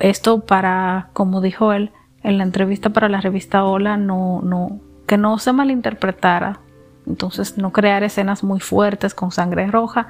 Esto 0.00 0.40
para, 0.40 1.08
como 1.12 1.40
dijo 1.40 1.72
él 1.72 1.92
en 2.22 2.38
la 2.38 2.44
entrevista 2.44 2.90
para 2.90 3.08
la 3.08 3.20
revista 3.20 3.64
Hola, 3.64 3.96
no, 3.96 4.40
no, 4.42 4.80
que 5.06 5.18
no 5.18 5.38
se 5.38 5.52
malinterpretara. 5.52 6.60
Entonces 7.06 7.58
no 7.58 7.72
crear 7.72 8.02
escenas 8.02 8.42
muy 8.42 8.60
fuertes 8.60 9.14
con 9.14 9.30
sangre 9.30 9.66
roja. 9.66 10.08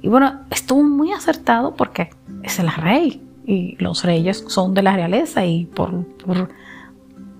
Y 0.00 0.08
bueno, 0.08 0.40
estuvo 0.50 0.82
muy 0.82 1.12
acertado 1.12 1.74
porque 1.74 2.10
es 2.42 2.58
el 2.58 2.70
rey 2.70 3.22
y 3.44 3.76
los 3.82 4.04
reyes 4.04 4.44
son 4.48 4.74
de 4.74 4.82
la 4.82 4.94
realeza 4.94 5.44
y 5.44 5.66
por, 5.66 6.04
por 6.18 6.48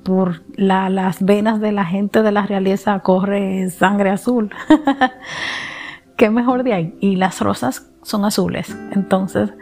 por 0.06 0.42
las 0.54 1.20
venas 1.20 1.60
de 1.60 1.72
la 1.72 1.84
gente 1.84 2.22
de 2.22 2.30
la 2.30 2.46
realeza 2.46 3.00
corre 3.00 3.68
sangre 3.70 4.10
azul. 4.10 4.50
¿Qué 6.16 6.30
mejor 6.30 6.62
de 6.62 6.74
ahí? 6.74 6.94
Y 7.00 7.16
las 7.16 7.40
rosas 7.40 7.90
son 8.02 8.24
azules. 8.24 8.74
Entonces, 8.92 9.52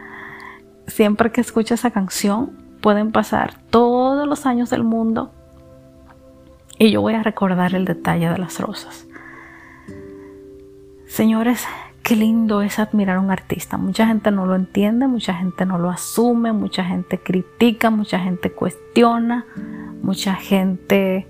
siempre 0.87 1.31
que 1.31 1.41
escucho 1.41 1.73
esa 1.73 1.91
canción, 1.91 2.51
pueden 2.81 3.11
pasar 3.11 3.55
todos 3.69 4.27
los 4.27 4.45
años 4.45 4.69
del 4.69 4.83
mundo 4.83 5.31
y 6.77 6.91
yo 6.91 7.01
voy 7.01 7.13
a 7.13 7.23
recordar 7.23 7.73
el 7.73 7.85
detalle 7.85 8.29
de 8.29 8.37
las 8.37 8.59
rosas. 8.59 9.07
Señores, 11.07 11.65
qué 12.03 12.15
lindo 12.15 12.61
es 12.61 12.77
admirar 12.77 13.17
a 13.17 13.19
un 13.21 13.31
artista. 13.31 13.77
Mucha 13.77 14.05
gente 14.05 14.29
no 14.31 14.45
lo 14.45 14.55
entiende, 14.55 15.07
mucha 15.07 15.33
gente 15.33 15.65
no 15.65 15.77
lo 15.77 15.89
asume, 15.89 16.51
mucha 16.51 16.83
gente 16.83 17.19
critica, 17.19 17.89
mucha 17.89 18.19
gente 18.19 18.51
cuestiona, 18.51 19.45
mucha 20.03 20.35
gente 20.35 21.27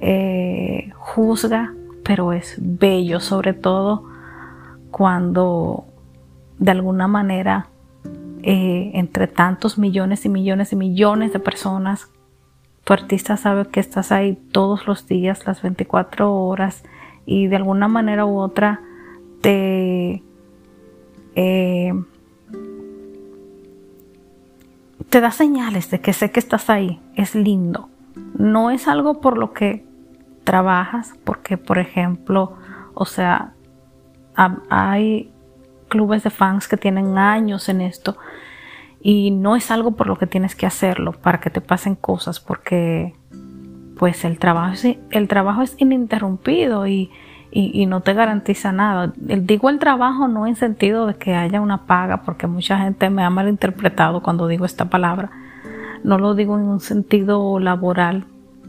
eh, 0.00 0.90
juzga, 0.96 1.74
pero 2.02 2.32
es 2.32 2.56
bello, 2.58 3.20
sobre 3.20 3.52
todo 3.52 4.04
cuando 4.90 5.84
de 6.58 6.70
alguna 6.72 7.06
manera 7.06 7.69
eh, 8.42 8.90
entre 8.94 9.26
tantos 9.26 9.78
millones 9.78 10.24
y 10.24 10.28
millones 10.28 10.72
y 10.72 10.76
millones 10.76 11.32
de 11.32 11.40
personas, 11.40 12.08
tu 12.84 12.92
artista 12.92 13.36
sabe 13.36 13.68
que 13.68 13.80
estás 13.80 14.12
ahí 14.12 14.38
todos 14.52 14.86
los 14.86 15.06
días, 15.06 15.46
las 15.46 15.62
24 15.62 16.34
horas, 16.34 16.82
y 17.26 17.46
de 17.46 17.56
alguna 17.56 17.88
manera 17.88 18.24
u 18.24 18.38
otra 18.38 18.80
te, 19.40 20.22
eh, 21.34 21.92
te 25.08 25.20
da 25.20 25.30
señales 25.30 25.90
de 25.90 26.00
que 26.00 26.12
sé 26.12 26.30
que 26.30 26.40
estás 26.40 26.70
ahí, 26.70 27.00
es 27.14 27.34
lindo. 27.34 27.88
No 28.36 28.70
es 28.70 28.88
algo 28.88 29.20
por 29.20 29.38
lo 29.38 29.52
que 29.52 29.84
trabajas, 30.44 31.14
porque 31.24 31.56
por 31.56 31.78
ejemplo, 31.78 32.56
o 32.94 33.04
sea, 33.04 33.54
hay 34.68 35.30
clubes 35.90 36.22
de 36.22 36.30
fans 36.30 36.66
que 36.66 36.78
tienen 36.78 37.18
años 37.18 37.68
en 37.68 37.82
esto 37.82 38.16
y 39.02 39.30
no 39.30 39.56
es 39.56 39.70
algo 39.70 39.92
por 39.92 40.06
lo 40.06 40.16
que 40.16 40.26
tienes 40.26 40.54
que 40.54 40.64
hacerlo 40.64 41.12
para 41.12 41.40
que 41.40 41.50
te 41.50 41.60
pasen 41.60 41.94
cosas 41.94 42.40
porque 42.40 43.14
pues 43.98 44.24
el 44.24 44.38
trabajo 44.38 44.72
es, 44.72 44.96
el 45.10 45.28
trabajo 45.28 45.60
es 45.60 45.74
ininterrumpido 45.78 46.86
y, 46.86 47.10
y, 47.52 47.84
no 47.84 48.00
te 48.00 48.14
garantiza 48.14 48.72
nada. 48.72 49.12
Digo 49.16 49.68
el 49.68 49.78
trabajo 49.78 50.26
no 50.26 50.46
en 50.46 50.56
sentido 50.56 51.06
de 51.06 51.16
que 51.16 51.34
haya 51.34 51.60
una 51.60 51.84
paga, 51.84 52.22
porque 52.22 52.46
mucha 52.46 52.78
gente 52.78 53.10
me 53.10 53.22
ha 53.22 53.28
malinterpretado 53.28 54.22
cuando 54.22 54.48
digo 54.48 54.64
esta 54.64 54.86
palabra. 54.86 55.30
No 56.02 56.16
lo 56.16 56.34
digo 56.34 56.56
en 56.56 56.62
un 56.62 56.80
sentido 56.80 57.58
laboral 57.58 58.24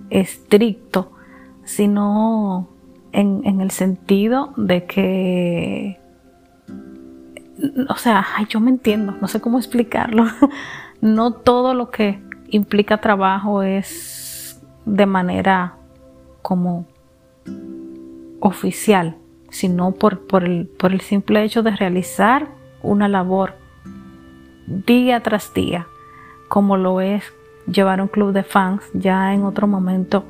estricto, 0.10 1.13
sino 1.63 2.68
en, 3.13 3.62
el 3.62 3.72
sentido 3.72 4.54
de 4.58 4.86
que, 4.86 6.00
o 7.89 7.96
sea, 7.96 8.25
yo 8.50 8.60
me 8.60 8.72
entiendo, 8.72 9.15
no 9.20 9.27
sé 9.27 9.41
cómo 9.41 9.58
explicarlo. 9.58 10.25
no 11.01 11.32
todo 11.34 11.74
lo 11.74 11.89
que 11.91 12.22
implica 12.50 13.00
trabajo 13.00 13.63
es 13.63 14.62
de 14.86 15.06
manera 15.06 15.75
como 16.41 16.86
oficial, 18.39 19.18
sino 19.50 19.91
por, 19.91 20.27
por, 20.27 20.44
el, 20.44 20.68
por 20.68 20.91
el 20.91 21.01
simple 21.01 21.44
hecho 21.44 21.63
de 21.63 21.72
realizar 21.72 22.50
una 22.82 23.08
labor 23.08 23.56
día 24.68 25.22
tras 25.22 25.53
día, 25.53 25.88
como 26.48 26.77
lo 26.77 27.01
es 27.01 27.24
llevar 27.68 28.01
un 28.01 28.08
club 28.08 28.34
de 28.34 28.44
fans. 28.44 28.84
Ya 28.94 29.34
en 29.34 29.44
otro 29.44 29.68
momento 29.68 30.25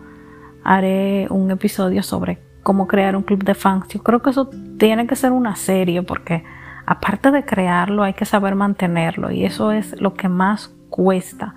haré 0.63 1.27
un 1.29 1.49
episodio 1.51 2.03
sobre 2.03 2.39
cómo 2.63 2.87
crear 2.87 3.15
un 3.15 3.23
club 3.23 3.43
de 3.43 3.55
fans. 3.55 3.87
Yo 3.87 4.03
creo 4.03 4.21
que 4.21 4.31
eso 4.31 4.49
tiene 4.77 5.07
que 5.07 5.15
ser 5.15 5.31
una 5.31 5.55
serie 5.55 6.03
porque 6.03 6.43
aparte 6.85 7.31
de 7.31 7.45
crearlo 7.45 8.03
hay 8.03 8.13
que 8.13 8.25
saber 8.25 8.55
mantenerlo 8.55 9.31
y 9.31 9.45
eso 9.45 9.71
es 9.71 9.99
lo 10.01 10.13
que 10.13 10.29
más 10.29 10.73
cuesta, 10.89 11.55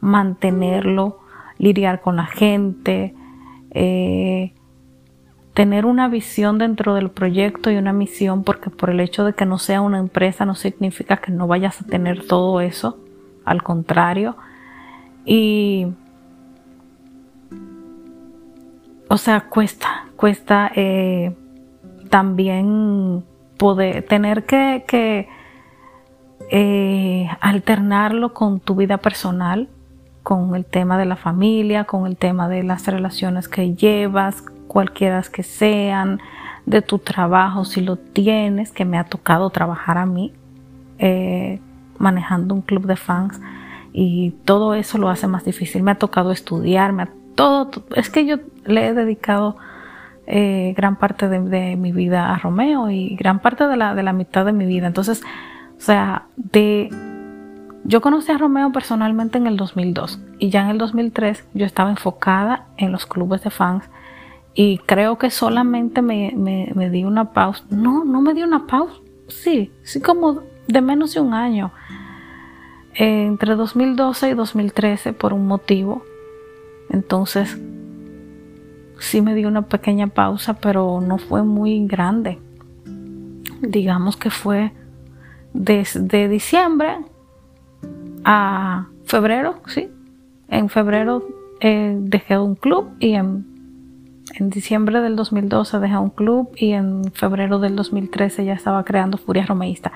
mantenerlo, 0.00 1.20
lidiar 1.58 2.00
con 2.00 2.16
la 2.16 2.26
gente, 2.26 3.14
eh, 3.70 4.52
tener 5.54 5.84
una 5.86 6.08
visión 6.08 6.58
dentro 6.58 6.94
del 6.94 7.10
proyecto 7.10 7.70
y 7.70 7.76
una 7.76 7.92
misión, 7.92 8.42
porque 8.42 8.70
por 8.70 8.90
el 8.90 9.00
hecho 9.00 9.24
de 9.24 9.34
que 9.34 9.46
no 9.46 9.58
sea 9.58 9.80
una 9.80 9.98
empresa 9.98 10.44
no 10.44 10.54
significa 10.54 11.18
que 11.18 11.30
no 11.30 11.46
vayas 11.46 11.80
a 11.80 11.86
tener 11.86 12.26
todo 12.26 12.60
eso, 12.60 12.98
al 13.44 13.62
contrario. 13.62 14.36
Y, 15.24 15.86
o 19.08 19.16
sea, 19.18 19.42
cuesta, 19.48 20.06
cuesta 20.16 20.72
eh, 20.74 21.36
también 22.08 23.24
poder 23.62 24.02
tener 24.02 24.42
que, 24.44 25.28
eh, 26.50 27.28
alternarlo 27.40 28.34
con 28.34 28.58
tu 28.58 28.74
vida 28.74 28.98
personal, 28.98 29.68
con 30.24 30.56
el 30.56 30.64
tema 30.64 30.98
de 30.98 31.04
la 31.04 31.14
familia, 31.14 31.84
con 31.84 32.08
el 32.08 32.16
tema 32.16 32.48
de 32.48 32.64
las 32.64 32.88
relaciones 32.88 33.46
que 33.46 33.76
llevas, 33.76 34.42
cualquiera 34.66 35.22
que 35.32 35.44
sean, 35.44 36.18
de 36.66 36.82
tu 36.82 36.98
trabajo, 36.98 37.64
si 37.64 37.82
lo 37.82 37.94
tienes, 37.94 38.72
que 38.72 38.84
me 38.84 38.98
ha 38.98 39.04
tocado 39.04 39.48
trabajar 39.50 39.96
a 39.96 40.06
mí, 40.06 40.32
eh, 40.98 41.60
manejando 41.98 42.56
un 42.56 42.62
club 42.62 42.86
de 42.86 42.96
fans, 42.96 43.40
y 43.92 44.32
todo 44.44 44.74
eso 44.74 44.98
lo 44.98 45.08
hace 45.08 45.28
más 45.28 45.44
difícil. 45.44 45.84
Me 45.84 45.92
ha 45.92 45.98
tocado 45.98 46.32
estudiar, 46.32 46.92
me 46.92 47.04
ha, 47.04 47.10
todo, 47.36 47.70
es 47.94 48.10
que 48.10 48.26
yo 48.26 48.38
le 48.64 48.88
he 48.88 48.92
dedicado 48.92 49.56
eh, 50.26 50.72
gran 50.76 50.96
parte 50.96 51.28
de, 51.28 51.76
mi 51.76 51.92
vida 51.92 52.32
a 52.32 52.38
Romeo 52.38 52.90
y 52.90 53.16
gran 53.16 53.40
parte 53.40 53.66
de 53.66 53.76
la, 53.76 54.12
mitad 54.12 54.44
de 54.44 54.52
mi 54.52 54.66
vida. 54.66 54.86
Entonces, 54.86 55.22
o 55.76 55.80
sea, 55.80 56.26
de 56.36 56.90
yo 57.84 58.00
conocí 58.00 58.30
a 58.30 58.38
Romeo 58.38 58.70
personalmente 58.70 59.38
en 59.38 59.48
el 59.48 59.56
2002 59.56 60.20
y 60.38 60.50
ya 60.50 60.62
en 60.62 60.68
el 60.68 60.78
2003 60.78 61.48
yo 61.54 61.66
estaba 61.66 61.90
enfocada 61.90 62.66
en 62.76 62.92
los 62.92 63.06
clubes 63.06 63.42
de 63.42 63.50
fans 63.50 63.90
y 64.54 64.78
creo 64.78 65.18
que 65.18 65.30
solamente 65.30 66.02
me, 66.02 66.32
me, 66.36 66.90
di 66.90 67.04
una 67.04 67.32
pausa. 67.32 67.64
No, 67.70 68.04
no 68.04 68.20
me 68.20 68.34
di 68.34 68.42
una 68.42 68.66
pausa. 68.66 68.94
Sí, 69.26 69.72
sí 69.82 70.00
como 70.00 70.42
de 70.68 70.80
menos 70.80 71.14
de 71.14 71.20
un 71.20 71.34
año. 71.34 71.72
entre 72.94 73.56
2012 73.56 74.30
y 74.30 74.34
2013 74.34 75.12
por 75.14 75.32
un 75.32 75.46
motivo. 75.48 76.04
Entonces, 76.90 77.58
sí 79.02 79.20
me 79.20 79.34
di 79.34 79.44
una 79.44 79.62
pequeña 79.62 80.06
pausa, 80.08 80.54
pero 80.54 81.00
no 81.00 81.18
fue 81.18 81.42
muy 81.42 81.86
grande. 81.86 82.38
Digamos 83.60 84.16
que 84.16 84.30
fue 84.30 84.72
desde 85.52 86.28
diciembre 86.28 86.98
a 88.24 88.86
febrero, 89.04 89.60
sí. 89.66 89.90
En 90.48 90.68
febrero 90.68 91.26
eh, 91.60 91.96
dejé 91.98 92.38
un 92.38 92.54
club 92.54 92.90
y 92.98 93.14
en 93.14 93.52
en 94.34 94.50
diciembre 94.50 95.00
del 95.00 95.16
2012 95.16 95.78
dejé 95.78 95.98
un 95.98 96.10
club 96.10 96.50
y 96.56 96.72
en 96.72 97.12
febrero 97.12 97.58
del 97.58 97.76
2013 97.76 98.44
ya 98.44 98.54
estaba 98.54 98.84
creando 98.84 99.18
Furia 99.18 99.44
Romeísta. 99.44 99.92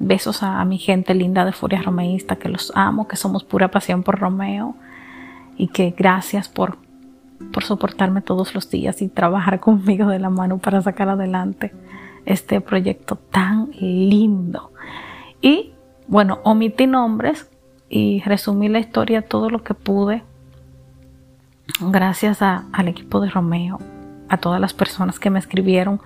Besos 0.00 0.42
a, 0.42 0.64
mi 0.64 0.78
gente 0.78 1.14
linda 1.14 1.44
de 1.44 1.52
Furia 1.52 1.82
Romeísta, 1.82 2.36
que 2.36 2.48
los 2.48 2.72
amo, 2.74 3.06
que 3.08 3.16
somos 3.16 3.44
pura 3.44 3.70
pasión 3.70 4.02
por 4.02 4.18
Romeo 4.18 4.74
y 5.56 5.68
que 5.68 5.94
gracias 5.96 6.48
por, 6.48 6.78
por 7.52 7.64
soportarme 7.64 8.20
todos 8.20 8.54
los 8.54 8.70
días 8.70 9.02
y 9.02 9.08
trabajar 9.08 9.60
conmigo 9.60 10.08
de 10.08 10.18
la 10.18 10.30
mano 10.30 10.58
para 10.58 10.82
sacar 10.82 11.08
adelante 11.08 11.72
este 12.26 12.60
proyecto 12.60 13.16
tan 13.16 13.70
lindo. 13.78 14.72
Y 15.40 15.72
bueno, 16.06 16.40
omití 16.44 16.86
nombres 16.86 17.50
y 17.88 18.22
resumí 18.24 18.68
la 18.68 18.80
historia 18.80 19.22
todo 19.22 19.50
lo 19.50 19.62
que 19.62 19.74
pude 19.74 20.22
gracias 21.80 22.42
al 22.42 22.88
equipo 22.88 23.20
de 23.20 23.30
Romeo, 23.30 23.78
a 24.28 24.36
todas 24.38 24.60
las 24.60 24.74
personas 24.74 25.18
que 25.18 25.30
me 25.30 25.38
escribieron 25.38 26.00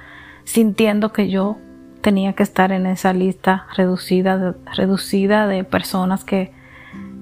sintiendo 0.44 1.12
que 1.12 1.28
yo 1.28 1.56
tenía 2.00 2.32
que 2.34 2.42
estar 2.42 2.72
en 2.72 2.86
esa 2.86 3.12
lista 3.12 3.66
reducida 3.76 4.36
de, 4.36 4.54
reducida 4.76 5.46
de 5.46 5.64
personas 5.64 6.24
que, 6.24 6.52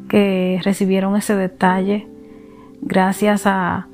que 0.08 0.60
recibieron 0.64 1.16
ese 1.16 1.36
detalle 1.36 2.08
gracias 2.80 3.46
a... 3.46 3.86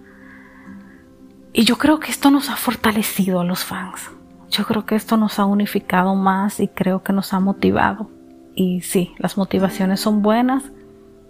Y 1.58 1.64
yo 1.64 1.78
creo 1.78 2.00
que 2.00 2.10
esto 2.10 2.30
nos 2.30 2.50
ha 2.50 2.56
fortalecido 2.56 3.40
a 3.40 3.44
los 3.44 3.64
fans. 3.64 4.10
Yo 4.50 4.66
creo 4.66 4.84
que 4.84 4.94
esto 4.94 5.16
nos 5.16 5.38
ha 5.38 5.46
unificado 5.46 6.14
más 6.14 6.60
y 6.60 6.68
creo 6.68 7.02
que 7.02 7.14
nos 7.14 7.32
ha 7.32 7.40
motivado. 7.40 8.10
Y 8.54 8.82
sí, 8.82 9.14
las 9.16 9.38
motivaciones 9.38 10.00
son 10.00 10.20
buenas 10.20 10.64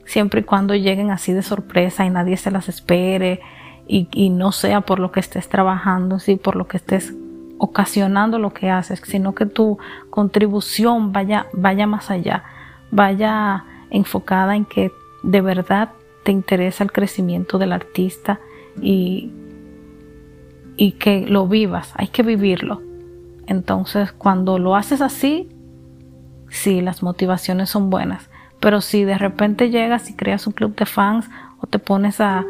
siempre 0.05 0.41
y 0.41 0.43
cuando 0.43 0.75
lleguen 0.75 1.13
así 1.13 1.33
de 1.33 1.43
sorpresa 1.43 2.05
y 2.05 2.11
nadie 2.11 2.37
se 2.39 2.51
las 2.51 2.69
espere 2.69 3.41
y, 3.87 4.31
no 4.31 4.51
sea 4.51 4.81
por 4.81 4.99
lo 4.99 5.13
que 5.13 5.21
estés 5.21 5.49
trabajando, 5.49 6.19
sí, 6.19 6.35
por 6.35 6.57
lo 6.57 6.67
que 6.67 6.79
estés 6.79 7.15
ocasionando 7.59 8.41
lo 8.41 8.53
que 8.53 8.69
haces, 8.69 9.01
sino 9.05 9.33
que 9.33 9.47
tu 9.47 9.79
contribución 10.11 11.13
vaya, 11.13 11.47
vaya 11.53 11.87
más 11.87 12.11
allá, 12.11 12.43
vaya 12.91 13.65
enfocada 13.91 14.57
en 14.57 14.65
que 14.65 14.91
de 15.23 15.41
verdad 15.41 15.91
te 16.25 16.33
interesa 16.33 16.83
el 16.83 16.91
crecimiento 16.91 17.59
del 17.59 17.73
artista 17.73 18.41
y, 18.83 19.31
y 20.77 20.93
que 20.93 21.27
lo 21.27 21.47
vivas, 21.47 21.93
hay 21.97 22.09
que 22.09 22.23
vivirlo. 22.23 22.83
Entonces, 23.47 24.13
cuando 24.13 24.59
lo 24.59 24.77
haces 24.77 25.01
así, 25.01 25.49
sí, 26.51 26.81
las 26.81 27.03
motivaciones 27.03 27.71
son 27.71 27.91
buenas. 27.91 28.29
Pero 28.61 28.81
si 28.81 29.05
de 29.05 29.19
repente 29.19 29.71
llegas 29.71 30.11
y 30.11 30.15
creas 30.15 30.47
un 30.47 30.53
club 30.53 30.75
de 30.75 30.87
fans 30.87 31.29
o 31.61 31.67
te 31.67 31.79
pones 31.79 32.21
a, 32.21 32.45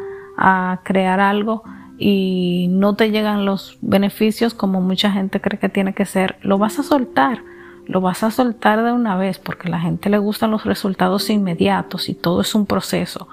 crear 0.83 1.19
algo 1.19 1.63
y 1.97 2.67
no 2.69 2.95
te 2.95 3.09
llegan 3.09 3.43
los 3.43 3.79
beneficios 3.81 4.53
como 4.53 4.81
mucha 4.81 5.11
gente 5.11 5.41
cree 5.41 5.57
que 5.57 5.67
tiene 5.67 5.95
que 5.95 6.05
ser, 6.05 6.37
lo 6.41 6.59
vas 6.59 6.77
a 6.77 6.83
soltar. 6.83 7.41
Lo 7.87 8.01
vas 8.01 8.21
a 8.21 8.29
soltar 8.29 8.83
de 8.83 8.91
una 8.91 9.15
vez 9.15 9.39
porque 9.39 9.67
a 9.67 9.71
la 9.71 9.79
gente 9.79 10.09
le 10.09 10.19
gustan 10.19 10.51
los 10.51 10.65
resultados 10.65 11.29
inmediatos 11.31 12.09
y 12.09 12.13
todo 12.13 12.41
es 12.41 12.53
un 12.53 12.67
proceso. 12.67 13.27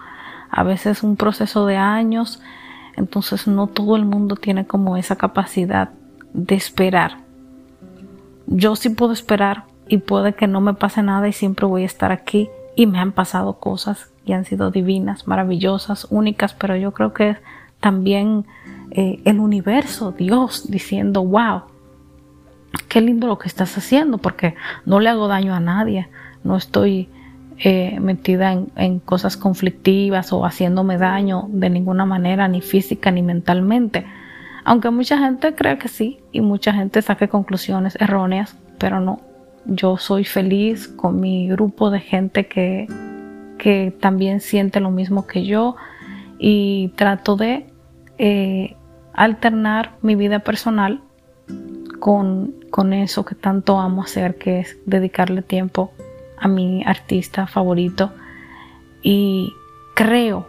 A 0.51 0.63
veces 0.63 1.03
un 1.03 1.17
proceso 1.17 1.67
de 1.67 1.77
años, 1.77 2.41
entonces 2.97 3.47
no 3.47 3.67
todo 3.67 3.97
el 3.97 4.05
mundo 4.05 4.37
tiene 4.37 4.67
como 4.67 4.97
esa 4.97 5.17
capacidad 5.17 5.91
de 6.33 6.55
esperar. 6.55 7.19
Yo 8.47 8.77
sí 8.77 8.91
puedo 8.91 9.13
esperar 9.13 9.65
y 9.89 9.99
puede 9.99 10.35
que 10.35 10.47
no 10.47 10.61
me 10.61 10.75
pase 10.75 11.03
nada 11.03 11.29
y 11.29 11.33
siempre 11.33 11.67
voy 11.67 11.83
a 11.83 11.87
estar 11.87 12.13
aquí 12.13 12.49
y 12.77 12.87
me 12.87 12.99
han 12.99 13.13
pasado 13.13 13.59
cosas 13.59 14.11
y 14.25 14.33
han 14.33 14.45
sido 14.45 14.71
divinas, 14.71 15.27
maravillosas, 15.27 16.07
únicas, 16.11 16.55
pero 16.55 16.77
yo 16.77 16.93
creo 16.93 17.13
que 17.13 17.37
también 17.81 18.47
eh, 18.91 19.21
el 19.25 19.41
universo, 19.41 20.13
Dios, 20.13 20.71
diciendo, 20.71 21.25
wow, 21.25 21.63
qué 22.89 23.01
lindo 23.01 23.27
lo 23.27 23.39
que 23.39 23.49
estás 23.49 23.77
haciendo, 23.77 24.19
porque 24.19 24.55
no 24.87 25.01
le 25.01 25.11
hago 25.11 25.29
daño 25.29 25.55
a 25.55 25.61
nadie, 25.61 26.09
no 26.43 26.57
estoy 26.57 27.09
eh, 27.59 28.01
metida 28.01 28.53
en, 28.53 28.99
cosas 28.99 29.37
conflictivas 29.37 30.33
o 30.33 30.45
haciéndome 30.45 30.99
daño 30.99 31.47
de 31.51 31.71
ninguna 31.71 32.05
manera, 32.05 32.49
ni 32.49 32.61
física 32.61 33.11
ni 33.13 33.23
mentalmente. 33.23 34.07
Aunque 34.65 34.91
mucha 34.91 35.19
gente 35.19 35.55
cree 35.55 35.79
que 35.79 35.89
sí 35.89 36.21
y 36.33 36.41
mucha 36.41 36.73
gente 36.73 37.01
saque 37.01 37.29
conclusiones 37.29 37.97
erróneas, 38.01 38.57
pero 38.79 38.99
no, 38.99 39.21
yo 39.67 39.99
soy 39.99 40.25
feliz 40.25 40.89
con 40.89 41.21
mi 41.21 41.49
grupo 41.49 41.91
de 41.91 42.01
gente 42.01 42.47
que, 42.49 42.89
que 43.57 43.95
también 44.01 44.41
siente 44.41 44.81
lo 44.81 44.91
mismo 44.91 45.27
que 45.27 45.45
yo 45.45 45.77
y 46.39 46.89
trato 46.97 47.37
de 47.37 47.67
eh, 48.19 48.75
alternar 49.13 49.93
mi 50.03 50.17
vida 50.17 50.41
personal 50.41 51.03
con, 52.01 52.53
con 52.71 52.93
eso 52.93 53.25
que 53.25 53.37
tanto 53.37 53.79
amo 53.79 54.03
hacer, 54.03 54.39
que 54.39 54.61
es 54.61 54.77
dedicarle 54.87 55.43
tiempo 55.43 55.93
a 56.45 56.49
mi 56.49 56.85
artista 56.85 57.47
favorito. 57.47 58.13
Y 59.03 59.55
creo, 59.95 60.47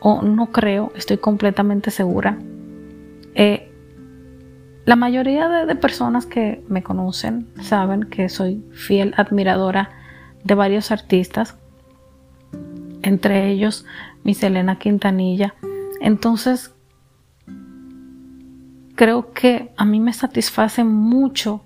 o 0.00 0.20
no 0.20 0.52
creo, 0.52 0.92
estoy 0.94 1.16
completamente 1.16 1.90
segura. 1.90 2.38
Eh, 3.34 3.72
la 4.84 4.94
mayoría 4.94 5.48
de, 5.48 5.74
personas 5.74 6.26
que 6.26 6.62
me 6.68 6.82
conocen 6.82 7.48
saben 7.62 8.04
que 8.04 8.28
soy 8.28 8.62
fiel 8.72 9.14
admiradora 9.16 9.88
de 10.44 10.54
varios 10.54 10.90
artistas, 10.90 11.56
entre 13.02 13.48
ellos 13.48 13.86
mi 14.22 14.34
Selena 14.34 14.78
Quintanilla. 14.78 15.54
Entonces, 16.02 16.74
creo 18.94 19.32
que 19.32 19.72
a 19.78 19.86
mí 19.86 19.98
me 19.98 20.12
satisface 20.12 20.84
mucho 20.84 21.62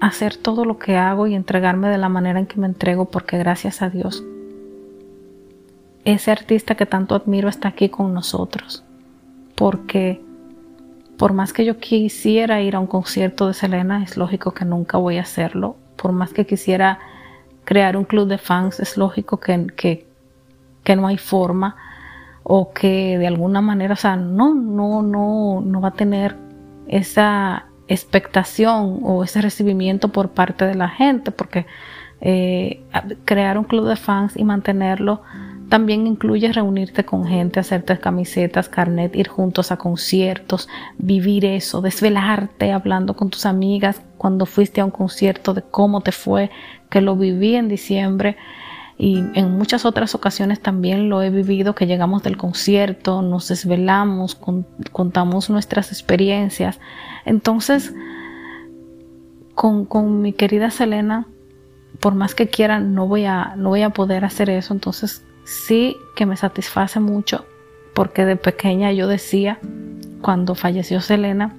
hacer 0.00 0.36
todo 0.36 0.64
lo 0.64 0.78
que 0.78 0.96
hago 0.96 1.26
y 1.26 1.34
entregarme 1.34 1.88
de 1.88 1.98
la 1.98 2.08
manera 2.08 2.38
en 2.38 2.46
que 2.46 2.60
me 2.60 2.66
entrego 2.66 3.06
porque 3.06 3.38
gracias 3.38 3.82
a 3.82 3.90
Dios 3.90 4.24
ese 6.06 6.30
artista 6.30 6.76
que 6.76 6.86
tanto 6.86 7.16
admiro 7.16 7.48
está 7.48 7.68
aquí 7.68 7.88
con 7.88 8.14
nosotros. 8.14 8.84
Porque 9.56 10.22
por 11.18 11.32
más 11.32 11.52
que 11.52 11.64
yo 11.64 11.78
quisiera 11.78 12.62
ir 12.62 12.76
a 12.76 12.80
un 12.80 12.86
concierto 12.86 13.48
de 13.48 13.54
Selena 13.54 14.02
es 14.04 14.16
lógico 14.16 14.52
que 14.52 14.64
nunca 14.64 14.98
voy 14.98 15.18
a 15.18 15.22
hacerlo. 15.22 15.76
Por 15.96 16.12
más 16.12 16.32
que 16.32 16.46
quisiera 16.46 17.00
crear 17.64 17.96
un 17.96 18.04
club 18.04 18.28
de 18.28 18.38
fans 18.38 18.78
es 18.78 18.96
lógico 18.96 19.40
que, 19.40 19.66
que, 19.76 20.06
que 20.84 20.94
no 20.94 21.08
hay 21.08 21.18
forma 21.18 21.76
o 22.44 22.72
que 22.72 23.18
de 23.18 23.26
alguna 23.26 23.60
manera, 23.60 23.94
o 23.94 23.96
sea, 23.96 24.14
no, 24.14 24.54
no, 24.54 25.02
no, 25.02 25.60
no 25.60 25.80
va 25.80 25.88
a 25.88 25.94
tener 25.94 26.36
esa 26.86 27.65
expectación 27.88 29.00
o 29.02 29.24
ese 29.24 29.40
recibimiento 29.40 30.08
por 30.08 30.30
parte 30.30 30.64
de 30.64 30.74
la 30.74 30.88
gente, 30.88 31.30
porque 31.30 31.66
eh, 32.20 32.82
crear 33.24 33.58
un 33.58 33.64
club 33.64 33.88
de 33.88 33.96
fans 33.96 34.36
y 34.36 34.44
mantenerlo 34.44 35.22
también 35.68 36.06
incluye 36.06 36.52
reunirte 36.52 37.04
con 37.04 37.26
gente, 37.26 37.58
hacerte 37.58 37.98
camisetas, 37.98 38.68
carnet, 38.68 39.16
ir 39.16 39.28
juntos 39.28 39.72
a 39.72 39.76
conciertos, 39.76 40.68
vivir 40.96 41.44
eso, 41.44 41.80
desvelarte 41.80 42.72
hablando 42.72 43.16
con 43.16 43.30
tus 43.30 43.46
amigas 43.46 44.00
cuando 44.16 44.46
fuiste 44.46 44.80
a 44.80 44.84
un 44.84 44.92
concierto 44.92 45.54
de 45.54 45.62
cómo 45.62 46.02
te 46.02 46.12
fue, 46.12 46.50
que 46.88 47.00
lo 47.00 47.16
viví 47.16 47.56
en 47.56 47.68
diciembre 47.68 48.36
y 48.98 49.18
en 49.34 49.58
muchas 49.58 49.84
otras 49.84 50.14
ocasiones 50.14 50.60
también 50.60 51.10
lo 51.10 51.20
he 51.20 51.30
vivido, 51.30 51.74
que 51.74 51.86
llegamos 51.86 52.22
del 52.22 52.36
concierto, 52.36 53.20
nos 53.20 53.48
desvelamos, 53.48 54.38
contamos 54.92 55.50
nuestras 55.50 55.92
experiencias. 55.92 56.80
Entonces, 57.26 57.92
con, 59.54 59.84
con, 59.84 60.22
mi 60.22 60.32
querida 60.32 60.70
Selena, 60.70 61.26
por 62.00 62.14
más 62.14 62.34
que 62.34 62.48
quiera, 62.48 62.80
no 62.80 63.06
voy, 63.06 63.26
a, 63.26 63.54
no 63.56 63.70
voy 63.70 63.82
a 63.82 63.90
poder 63.90 64.24
hacer 64.24 64.48
eso. 64.48 64.72
Entonces, 64.72 65.24
sí 65.44 65.96
que 66.14 66.24
me 66.24 66.36
satisface 66.36 67.00
mucho, 67.00 67.44
porque 67.94 68.24
de 68.24 68.36
pequeña 68.36 68.92
yo 68.92 69.08
decía, 69.08 69.58
cuando 70.22 70.54
falleció 70.54 71.00
Selena, 71.00 71.54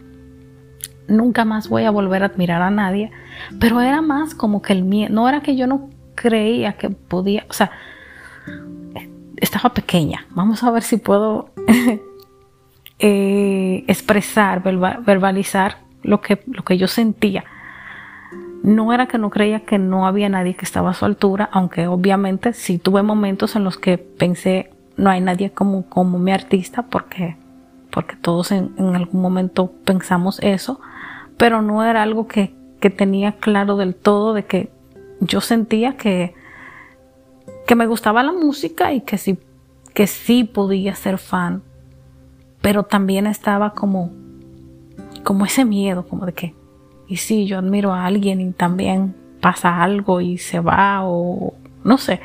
nunca 1.07 1.45
más 1.45 1.69
voy 1.69 1.83
a 1.83 1.91
volver 1.91 2.23
a 2.23 2.27
admirar 2.27 2.61
a 2.61 2.71
nadie, 2.71 3.11
pero 3.59 3.81
era 3.81 4.01
más 4.01 4.33
como 4.33 4.61
que 4.61 4.73
el 4.73 4.83
miedo, 4.83 5.13
no 5.13 5.29
era 5.29 5.41
que 5.41 5.55
yo 5.55 5.67
no 5.67 5.89
creía 6.15 6.73
que 6.73 6.89
podía, 6.89 7.45
o 7.49 7.53
sea, 7.53 7.71
estaba 9.37 9.73
pequeña. 9.73 10.25
Vamos 10.31 10.63
a 10.63 10.71
ver 10.71 10.83
si 10.83 10.97
puedo 10.97 11.51
eh, 12.99 13.83
expresar, 13.87 14.63
verbalizar 14.63 15.77
lo 16.03 16.21
que, 16.21 16.41
lo 16.47 16.63
que 16.63 16.77
yo 16.77 16.87
sentía. 16.87 17.43
No 18.63 18.91
era 18.93 19.07
que 19.07 19.17
no 19.17 19.29
creía 19.29 19.61
que 19.61 19.77
no 19.77 20.07
había 20.07 20.29
nadie 20.29 20.55
que 20.55 20.65
estaba 20.65 20.91
a 20.91 20.93
su 20.93 21.05
altura, 21.05 21.49
aunque 21.51 21.87
obviamente 21.87 22.53
sí 22.53 22.79
tuve 22.79 23.03
momentos 23.03 23.55
en 23.55 23.63
los 23.63 23.77
que 23.77 23.97
pensé, 23.97 24.71
no 24.95 25.09
hay 25.09 25.21
nadie 25.21 25.51
como, 25.51 25.87
como 25.87 26.17
mi 26.17 26.31
artista, 26.31 26.83
porque, 26.83 27.37
porque 27.91 28.15
todos 28.15 28.51
en, 28.51 28.73
en 28.77 28.95
algún 28.95 29.21
momento 29.21 29.71
pensamos 29.85 30.39
eso, 30.41 30.81
pero 31.37 31.61
no 31.61 31.83
era 31.83 32.01
algo 32.01 32.27
que, 32.27 32.53
que 32.79 32.89
tenía 32.89 33.33
claro 33.33 33.77
del 33.77 33.95
todo 33.95 34.33
de 34.33 34.45
que 34.45 34.71
yo 35.19 35.41
sentía 35.41 35.97
que, 35.97 36.33
que 37.65 37.75
me 37.75 37.87
gustaba 37.87 38.23
la 38.23 38.33
música 38.33 38.93
y 38.93 39.01
que 39.01 39.17
sí, 39.17 39.37
que 39.93 40.07
sí 40.07 40.43
podía 40.43 40.95
ser 40.95 41.17
fan, 41.17 41.61
pero 42.61 42.83
también 42.83 43.27
estaba 43.27 43.73
como, 43.73 44.11
como 45.23 45.45
ese 45.45 45.65
miedo, 45.65 46.07
como 46.07 46.25
de 46.25 46.33
que, 46.33 46.55
y 47.07 47.17
si 47.17 47.45
yo 47.45 47.59
admiro 47.59 47.93
a 47.93 48.05
alguien 48.05 48.41
y 48.41 48.51
también 48.51 49.15
pasa 49.41 49.81
algo 49.81 50.21
y 50.21 50.37
se 50.37 50.59
va 50.59 51.01
o 51.03 51.53
no 51.83 51.97
sé, 51.97 52.19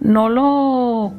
no 0.00 0.28
lo, 0.28 1.12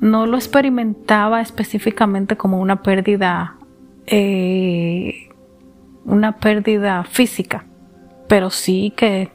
no 0.00 0.26
lo 0.26 0.36
experimentaba 0.36 1.40
específicamente 1.40 2.36
como 2.36 2.60
una 2.60 2.82
pérdida, 2.82 3.56
eh, 4.06 5.30
una 6.04 6.32
pérdida 6.32 7.02
física 7.04 7.64
pero 8.26 8.50
sí 8.50 8.92
que, 8.96 9.30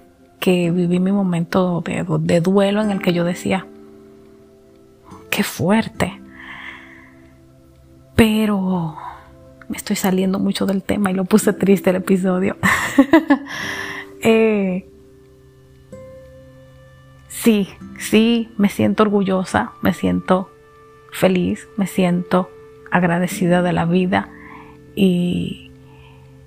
viví 0.46 1.00
mi 1.00 1.12
momento 1.12 1.82
de, 1.82 2.42
duelo 2.42 2.82
en 2.82 2.92
el 2.92 3.02
que 3.02 3.14
yo 3.14 3.24
decía, 3.24 3.66
qué 5.30 5.44
fuerte. 5.44 6.21
Pero 8.22 8.96
me 9.68 9.78
estoy 9.78 9.96
saliendo 9.96 10.38
mucho 10.38 10.68
del 10.68 10.84
tema 10.84 11.10
y 11.10 11.16
lo 11.16 11.26
puse 11.26 11.54
triste 11.54 11.90
el 11.90 11.96
episodio. 11.96 12.56
Eh, 14.24 14.88
sí, 17.28 17.68
sí, 17.98 18.52
me 18.56 18.70
siento 18.70 19.02
orgullosa, 19.02 19.72
me 19.82 19.96
siento 19.96 20.52
feliz, 21.12 21.68
me 21.76 21.88
siento 21.88 22.52
agradecida 22.92 23.64
de 23.64 23.74
la 23.74 23.86
vida 23.86 24.30
y, 24.96 25.72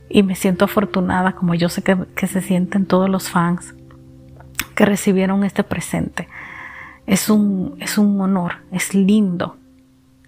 y 0.09 0.23
me 0.23 0.37
siento 0.37 0.67
afortunada 0.67 1.33
como 1.33 1.57
yo 1.57 1.69
sé 1.69 1.83
que, 1.83 2.27
se 2.29 2.41
sienten 2.43 2.87
todos 2.87 3.11
los 3.11 3.29
fans 3.29 3.75
que 4.77 4.87
recibieron 4.87 5.43
este 5.43 5.65
presente. 5.65 6.29
Es 7.09 7.29
un, 7.29 7.75
es 7.81 7.99
un 7.99 8.21
honor, 8.21 8.59
es 8.71 8.95
lindo, 8.95 9.57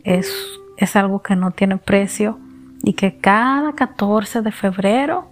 es, 0.03 0.35
es 0.77 0.97
algo 0.97 1.23
que 1.23 1.37
no 1.37 1.51
tiene 1.51 1.77
precio 1.79 2.39
y 2.83 2.93
que 2.93 3.19
cada 3.19 3.73
14 3.75 4.43
de 4.43 4.53
febrero 4.53 5.29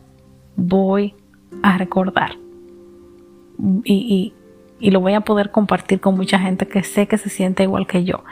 voy 0.57 1.15
a 1.63 1.77
recordar. 1.79 2.37
Y, 3.85 4.35
y, 4.81 4.91
lo 4.91 5.01
voy 5.01 5.15
a 5.15 5.21
poder 5.21 5.51
compartir 5.51 6.01
con 6.01 6.17
mucha 6.17 6.39
gente 6.39 6.67
que 6.67 6.83
sé 6.83 7.07
que 7.07 7.17
se 7.17 7.31
siente 7.31 7.63
igual 7.63 7.87
que 7.87 8.05
yo. 8.05 8.25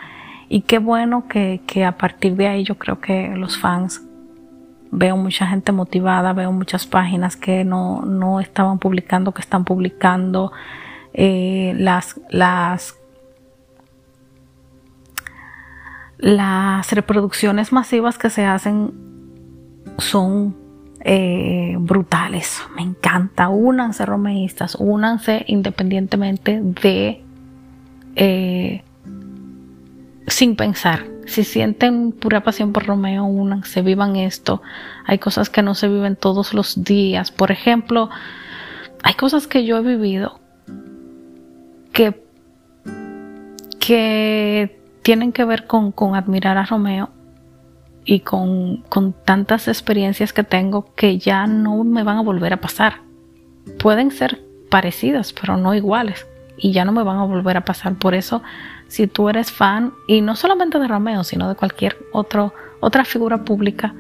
Y 0.49 0.63
qué 0.63 0.79
bueno 0.79 1.29
que, 1.29 1.63
que 1.67 1.85
a 1.85 1.97
partir 1.97 2.35
de 2.37 2.49
ahí 2.49 2.65
yo 2.65 2.77
creo 2.77 3.01
que 3.01 3.29
los 3.37 3.57
fans 3.57 4.03
veo 4.91 5.17
mucha 5.17 5.47
gente 5.47 5.73
motivada, 5.73 6.35
veo 6.35 6.53
muchas 6.53 6.87
páginas 6.87 7.37
que 7.37 7.65
no, 7.65 8.03
no 8.03 8.41
estaban 8.41 8.79
publicando, 8.79 9.33
que 9.33 9.41
están 9.41 9.65
publicando 9.65 10.53
eh, 11.15 11.75
las, 11.79 12.21
las, 12.31 12.99
las 16.23 16.93
reproducciones 16.93 17.73
masivas 17.73 18.17
que 18.17 18.31
se 18.31 18.45
hacen 18.45 18.93
son 19.99 20.57
eh, 21.01 21.75
brutales. 21.81 22.63
Me 22.77 22.83
encanta. 22.83 23.49
Únanse 23.49 24.07
romeístas, 24.07 24.77
únanse 24.79 25.45
independientemente 25.49 26.61
de 26.63 27.21
eh, 28.15 28.85
sin 30.29 30.55
pensar 30.55 31.07
si 31.27 31.43
sienten 31.43 32.13
pura 32.13 32.43
pasión 32.43 32.73
por 32.73 32.87
Romeo, 32.87 33.29
se 33.65 33.83
vivan 33.83 34.15
esto. 34.17 34.63
Hay 35.05 35.19
cosas 35.19 35.51
que 35.51 35.63
no 35.63 35.75
se 35.75 35.89
viven 35.89 36.15
todos 36.15 36.55
los 36.55 36.85
días. 36.85 37.33
Por 37.33 37.51
ejemplo, 37.51 38.11
hay 39.03 39.15
cosas 39.15 39.47
que 39.47 39.65
yo 39.65 39.79
he 39.79 39.83
vivido 39.83 40.41
que, 41.93 42.23
que 43.81 44.82
tienen 45.03 45.33
que 45.33 45.45
ver 45.45 45.67
con, 45.67 45.93
con 45.93 46.15
admirar 46.15 46.59
a 46.59 46.65
Romeo 46.65 47.11
y 48.05 48.21
con, 48.21 48.79
con 48.89 49.13
tantas 49.13 49.69
experiencias 49.69 50.33
que 50.33 50.45
tengo 50.45 50.95
que 50.95 51.19
ya 51.19 51.47
no 51.47 51.85
me 51.85 52.03
van 52.03 52.19
a 52.19 52.23
volver 52.23 52.53
a 52.53 52.61
pasar. 52.61 53.01
Pueden 53.79 54.11
ser 54.11 54.43
parecidas, 54.71 55.33
pero 55.33 55.57
no 55.57 55.75
iguales. 55.75 56.27
Y 56.57 56.73
ya 56.73 56.85
no 56.85 56.93
me 56.93 57.03
van 57.03 57.19
a 57.19 57.25
volver 57.25 57.57
a 57.57 57.65
pasar. 57.65 57.95
Por 57.95 58.15
eso 58.15 58.43
si 58.93 59.07
tú 59.07 59.31
eres 59.31 59.51
fan, 59.51 59.95
y 60.07 60.21
no 60.21 60.37
solamente 60.37 60.79
de 60.79 60.87
Romeo, 60.87 61.25
sino 61.25 61.49
de 61.49 61.55
cualquier 61.55 61.97
otro, 62.13 62.53
otra 62.81 63.07
figura 63.07 63.43
pública, 63.43 63.95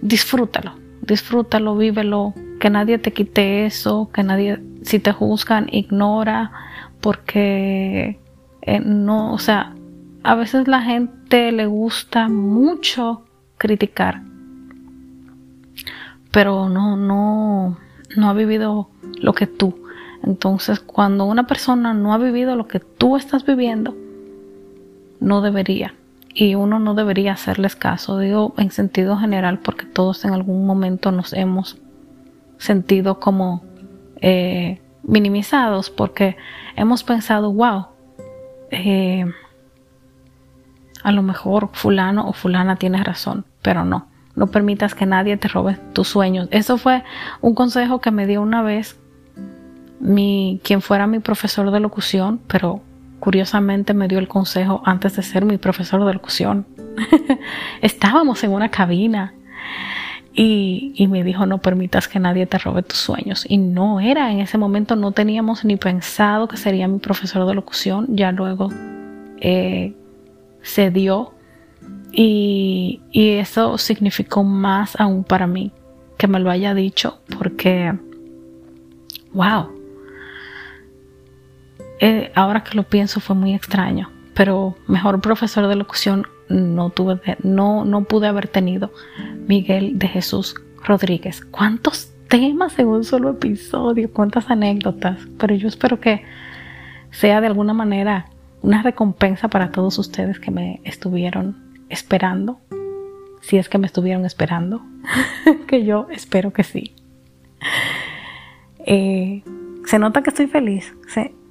disfrútalo, 0.00 0.74
disfrútalo, 1.02 1.76
vívelo, 1.76 2.32
que 2.58 2.70
nadie 2.70 2.96
te 2.96 3.12
quite 3.12 3.66
eso, 3.66 4.08
que 4.10 4.22
nadie, 4.22 4.58
si 4.82 5.00
te 5.00 5.12
juzgan, 5.12 5.68
ignora, 5.70 6.50
porque 7.02 8.18
eh, 8.62 8.80
no, 8.80 9.34
o 9.34 9.38
sea, 9.38 9.74
a 10.22 10.34
veces 10.34 10.68
la 10.68 10.82
gente 10.82 11.52
le 11.52 11.66
gusta 11.66 12.28
mucho 12.28 13.24
criticar, 13.58 14.22
pero 16.30 16.68
no, 16.68 16.96
no, 16.96 17.78
no 18.16 18.30
ha 18.30 18.32
vivido 18.32 18.88
lo 19.20 19.32
que 19.32 19.46
tú. 19.46 19.82
Entonces, 20.22 20.78
cuando 20.80 21.24
una 21.24 21.46
persona 21.46 21.94
no 21.94 22.14
ha 22.14 22.18
vivido 22.18 22.54
lo 22.54 22.68
que 22.68 22.78
tú 22.78 23.16
estás 23.16 23.44
viviendo, 23.44 23.96
no 25.20 25.40
debería. 25.40 25.94
Y 26.34 26.54
uno 26.54 26.78
no 26.78 26.94
debería 26.94 27.32
hacerles 27.32 27.76
caso, 27.76 28.18
digo 28.18 28.54
en 28.56 28.70
sentido 28.70 29.16
general, 29.18 29.58
porque 29.58 29.84
todos 29.84 30.24
en 30.24 30.32
algún 30.32 30.64
momento 30.64 31.12
nos 31.12 31.32
hemos 31.32 31.78
sentido 32.56 33.20
como 33.20 33.62
eh, 34.20 34.80
minimizados, 35.02 35.90
porque 35.90 36.36
hemos 36.76 37.04
pensado, 37.04 37.52
wow, 37.52 37.86
eh, 38.70 39.26
a 41.02 41.12
lo 41.12 41.22
mejor 41.22 41.70
fulano 41.72 42.28
o 42.28 42.32
fulana 42.32 42.76
tiene 42.76 43.02
razón, 43.02 43.44
pero 43.62 43.84
no. 43.84 44.06
No 44.34 44.46
permitas 44.46 44.94
que 44.94 45.04
nadie 45.04 45.36
te 45.36 45.48
robe 45.48 45.78
tus 45.92 46.08
sueños. 46.08 46.48
Eso 46.50 46.78
fue 46.78 47.04
un 47.42 47.54
consejo 47.54 48.00
que 48.00 48.10
me 48.10 48.26
dio 48.26 48.40
una 48.40 48.62
vez 48.62 48.98
mi, 50.00 50.60
quien 50.64 50.80
fuera 50.80 51.06
mi 51.06 51.18
profesor 51.18 51.70
de 51.70 51.80
locución, 51.80 52.40
pero 52.46 52.80
curiosamente 53.20 53.94
me 53.94 54.08
dio 54.08 54.18
el 54.18 54.28
consejo 54.28 54.82
antes 54.84 55.16
de 55.16 55.22
ser 55.22 55.44
mi 55.44 55.58
profesor 55.58 56.04
de 56.04 56.14
locución. 56.14 56.66
Estábamos 57.82 58.42
en 58.42 58.52
una 58.52 58.70
cabina 58.70 59.34
y, 60.32 60.92
y, 60.96 61.08
me 61.08 61.22
dijo 61.24 61.44
no 61.44 61.58
permitas 61.58 62.08
que 62.08 62.18
nadie 62.18 62.46
te 62.46 62.58
robe 62.58 62.82
tus 62.82 62.98
sueños. 62.98 63.44
Y 63.48 63.58
no 63.58 64.00
era, 64.00 64.32
en 64.32 64.40
ese 64.40 64.56
momento 64.56 64.96
no 64.96 65.12
teníamos 65.12 65.64
ni 65.64 65.76
pensado 65.76 66.48
que 66.48 66.56
sería 66.56 66.88
mi 66.88 66.98
profesor 66.98 67.46
de 67.46 67.54
locución. 67.54 68.06
Ya 68.16 68.32
luego 68.32 68.70
eh, 69.40 69.94
se 70.62 70.90
dio 70.90 71.34
y, 72.12 73.00
eso 73.12 73.78
significó 73.78 74.44
más 74.44 74.98
aún 75.00 75.24
para 75.24 75.46
mí 75.46 75.72
que 76.18 76.28
me 76.28 76.38
lo 76.38 76.50
haya 76.50 76.74
dicho 76.74 77.20
porque, 77.38 77.92
wow, 79.32 79.68
eh, 82.00 82.30
ahora 82.34 82.62
que 82.62 82.76
lo 82.76 82.84
pienso 82.84 83.20
fue 83.20 83.34
muy 83.34 83.54
extraño, 83.54 84.10
pero 84.34 84.76
mejor 84.86 85.20
profesor 85.20 85.66
de 85.66 85.76
locución 85.76 86.26
no 86.48 86.90
tuve, 86.90 87.20
no, 87.42 87.84
no 87.84 88.04
pude 88.04 88.26
haber 88.26 88.48
tenido 88.48 88.92
Miguel 89.46 89.98
de 89.98 90.08
Jesús 90.08 90.54
Rodríguez. 90.84 91.44
¿Cuántos 91.50 92.12
temas 92.28 92.78
en 92.78 92.88
un 92.88 93.04
solo 93.04 93.30
episodio? 93.30 94.12
¿Cuántas 94.12 94.50
anécdotas? 94.50 95.18
Pero 95.38 95.54
yo 95.54 95.68
espero 95.68 96.00
que 96.00 96.24
sea 97.10 97.40
de 97.40 97.46
alguna 97.46 97.72
manera 97.72 98.26
una 98.62 98.82
recompensa 98.82 99.48
para 99.48 99.70
todos 99.70 99.98
ustedes 99.98 100.38
que 100.38 100.50
me 100.50 100.80
estuvieron 100.84 101.56
esperando, 101.88 102.60
si 103.40 103.58
es 103.58 103.68
que 103.68 103.78
me 103.78 103.86
estuvieron 103.86 104.24
esperando, 104.24 104.82
que 105.66 105.84
yo 105.84 106.06
espero 106.10 106.52
que 106.52 106.62
sí. 106.62 106.94
Eh, 108.86 109.42
se 109.84 109.98
nota 109.98 110.22
que 110.22 110.30
estoy 110.30 110.46
feliz. 110.46 110.94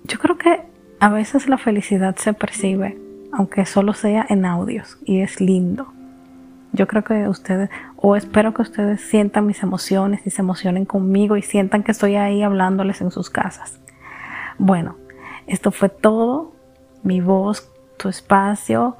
yo 0.05 0.19
creo 0.19 0.37
que 0.37 0.63
a 0.99 1.09
veces 1.09 1.47
la 1.47 1.57
felicidad 1.57 2.15
se 2.15 2.33
percibe, 2.33 2.97
aunque 3.33 3.65
solo 3.65 3.93
sea 3.93 4.25
en 4.29 4.45
audios, 4.45 4.97
y 5.05 5.19
es 5.19 5.41
lindo. 5.41 5.93
Yo 6.73 6.87
creo 6.87 7.03
que 7.03 7.27
ustedes, 7.27 7.69
o 7.97 8.15
espero 8.15 8.53
que 8.53 8.61
ustedes 8.61 9.01
sientan 9.01 9.45
mis 9.45 9.61
emociones 9.61 10.25
y 10.25 10.29
se 10.29 10.41
emocionen 10.41 10.85
conmigo 10.85 11.35
y 11.35 11.41
sientan 11.41 11.83
que 11.83 11.91
estoy 11.91 12.15
ahí 12.15 12.43
hablándoles 12.43 13.01
en 13.01 13.11
sus 13.11 13.29
casas. 13.29 13.79
Bueno, 14.57 14.95
esto 15.47 15.71
fue 15.71 15.89
todo 15.89 16.53
mi 17.03 17.21
voz, 17.21 17.71
tu 17.97 18.09
espacio. 18.09 18.97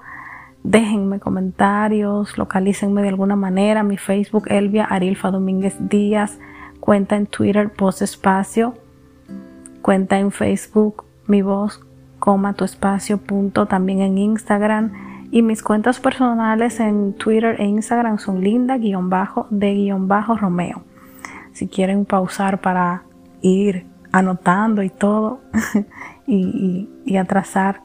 Déjenme 0.64 1.20
comentarios, 1.20 2.38
localícenme 2.38 3.02
de 3.02 3.10
alguna 3.10 3.36
manera. 3.36 3.84
Mi 3.84 3.98
Facebook, 3.98 4.46
Elvia 4.48 4.86
Arilfa 4.86 5.32
Domínguez 5.32 5.76
Díaz. 5.80 6.40
Cuenta 6.80 7.16
en 7.16 7.26
Twitter, 7.26 7.72
Post 7.72 8.02
Espacio. 8.02 8.76
Cuenta 9.82 10.20
en 10.20 10.32
Facebook, 10.32 11.06
mi 11.26 11.42
voz, 11.42 11.84
coma 12.20 12.54
tu 12.54 12.64
espacio, 12.64 13.18
punto. 13.18 13.66
También 13.66 14.02
en 14.02 14.18
Instagram. 14.18 14.92
Y 15.32 15.42
mis 15.42 15.64
cuentas 15.64 16.00
personales 16.00 16.80
en 16.80 17.14
Twitter 17.14 17.56
e 17.60 17.66
Instagram 17.66 18.20
son 18.20 18.42
linda, 18.42 18.78
guion 18.78 19.10
bajo, 19.10 19.48
de 19.50 19.74
guion 19.74 20.08
bajo, 20.08 20.36
Romeo. 20.36 20.84
Si 21.54 21.68
quieren 21.68 22.06
pausar 22.06 22.62
para 22.62 23.04
ir 23.42 23.86
anotando 24.12 24.84
y 24.84 24.90
todo 24.90 25.40
y, 26.28 26.90
y 27.06 27.18
atrasar 27.18 27.82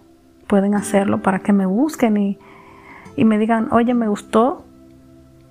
pueden 0.46 0.74
hacerlo 0.74 1.22
para 1.22 1.40
que 1.40 1.52
me 1.52 1.66
busquen 1.66 2.16
y, 2.16 2.38
me 3.24 3.38
digan, 3.38 3.68
oye, 3.72 3.94
me 3.94 4.09
gustó, 4.09 4.64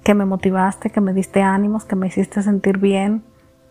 que 0.03 0.13
me 0.13 0.25
motivaste, 0.25 0.89
que 0.89 1.01
me 1.01 1.13
diste 1.13 1.41
ánimos, 1.41 1.85
que 1.85 1.95
me 1.95 2.07
hiciste 2.07 2.43
sentir 2.43 2.77
bien, 2.77 3.23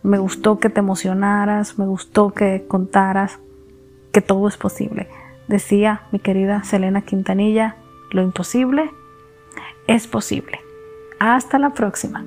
me 0.03 0.17
gustó 0.17 0.59
que 0.59 0.69
te 0.69 0.81
emocionaras, 0.81 1.79
me 1.79 1.85
gustó 1.85 2.31
que 2.31 2.65
contaras 2.67 3.39
que 4.11 4.21
todo 4.21 4.47
es 4.47 4.57
posible. 4.57 5.07
Decía 5.47 6.03
mi 6.11 6.19
querida 6.19 6.63
Selena 6.63 7.01
Quintanilla, 7.01 7.77
lo 8.11 8.21
imposible 8.21 8.91
es 9.87 10.07
posible. 10.07 10.59
Hasta 11.19 11.59
la 11.59 11.71
próxima. 11.71 12.23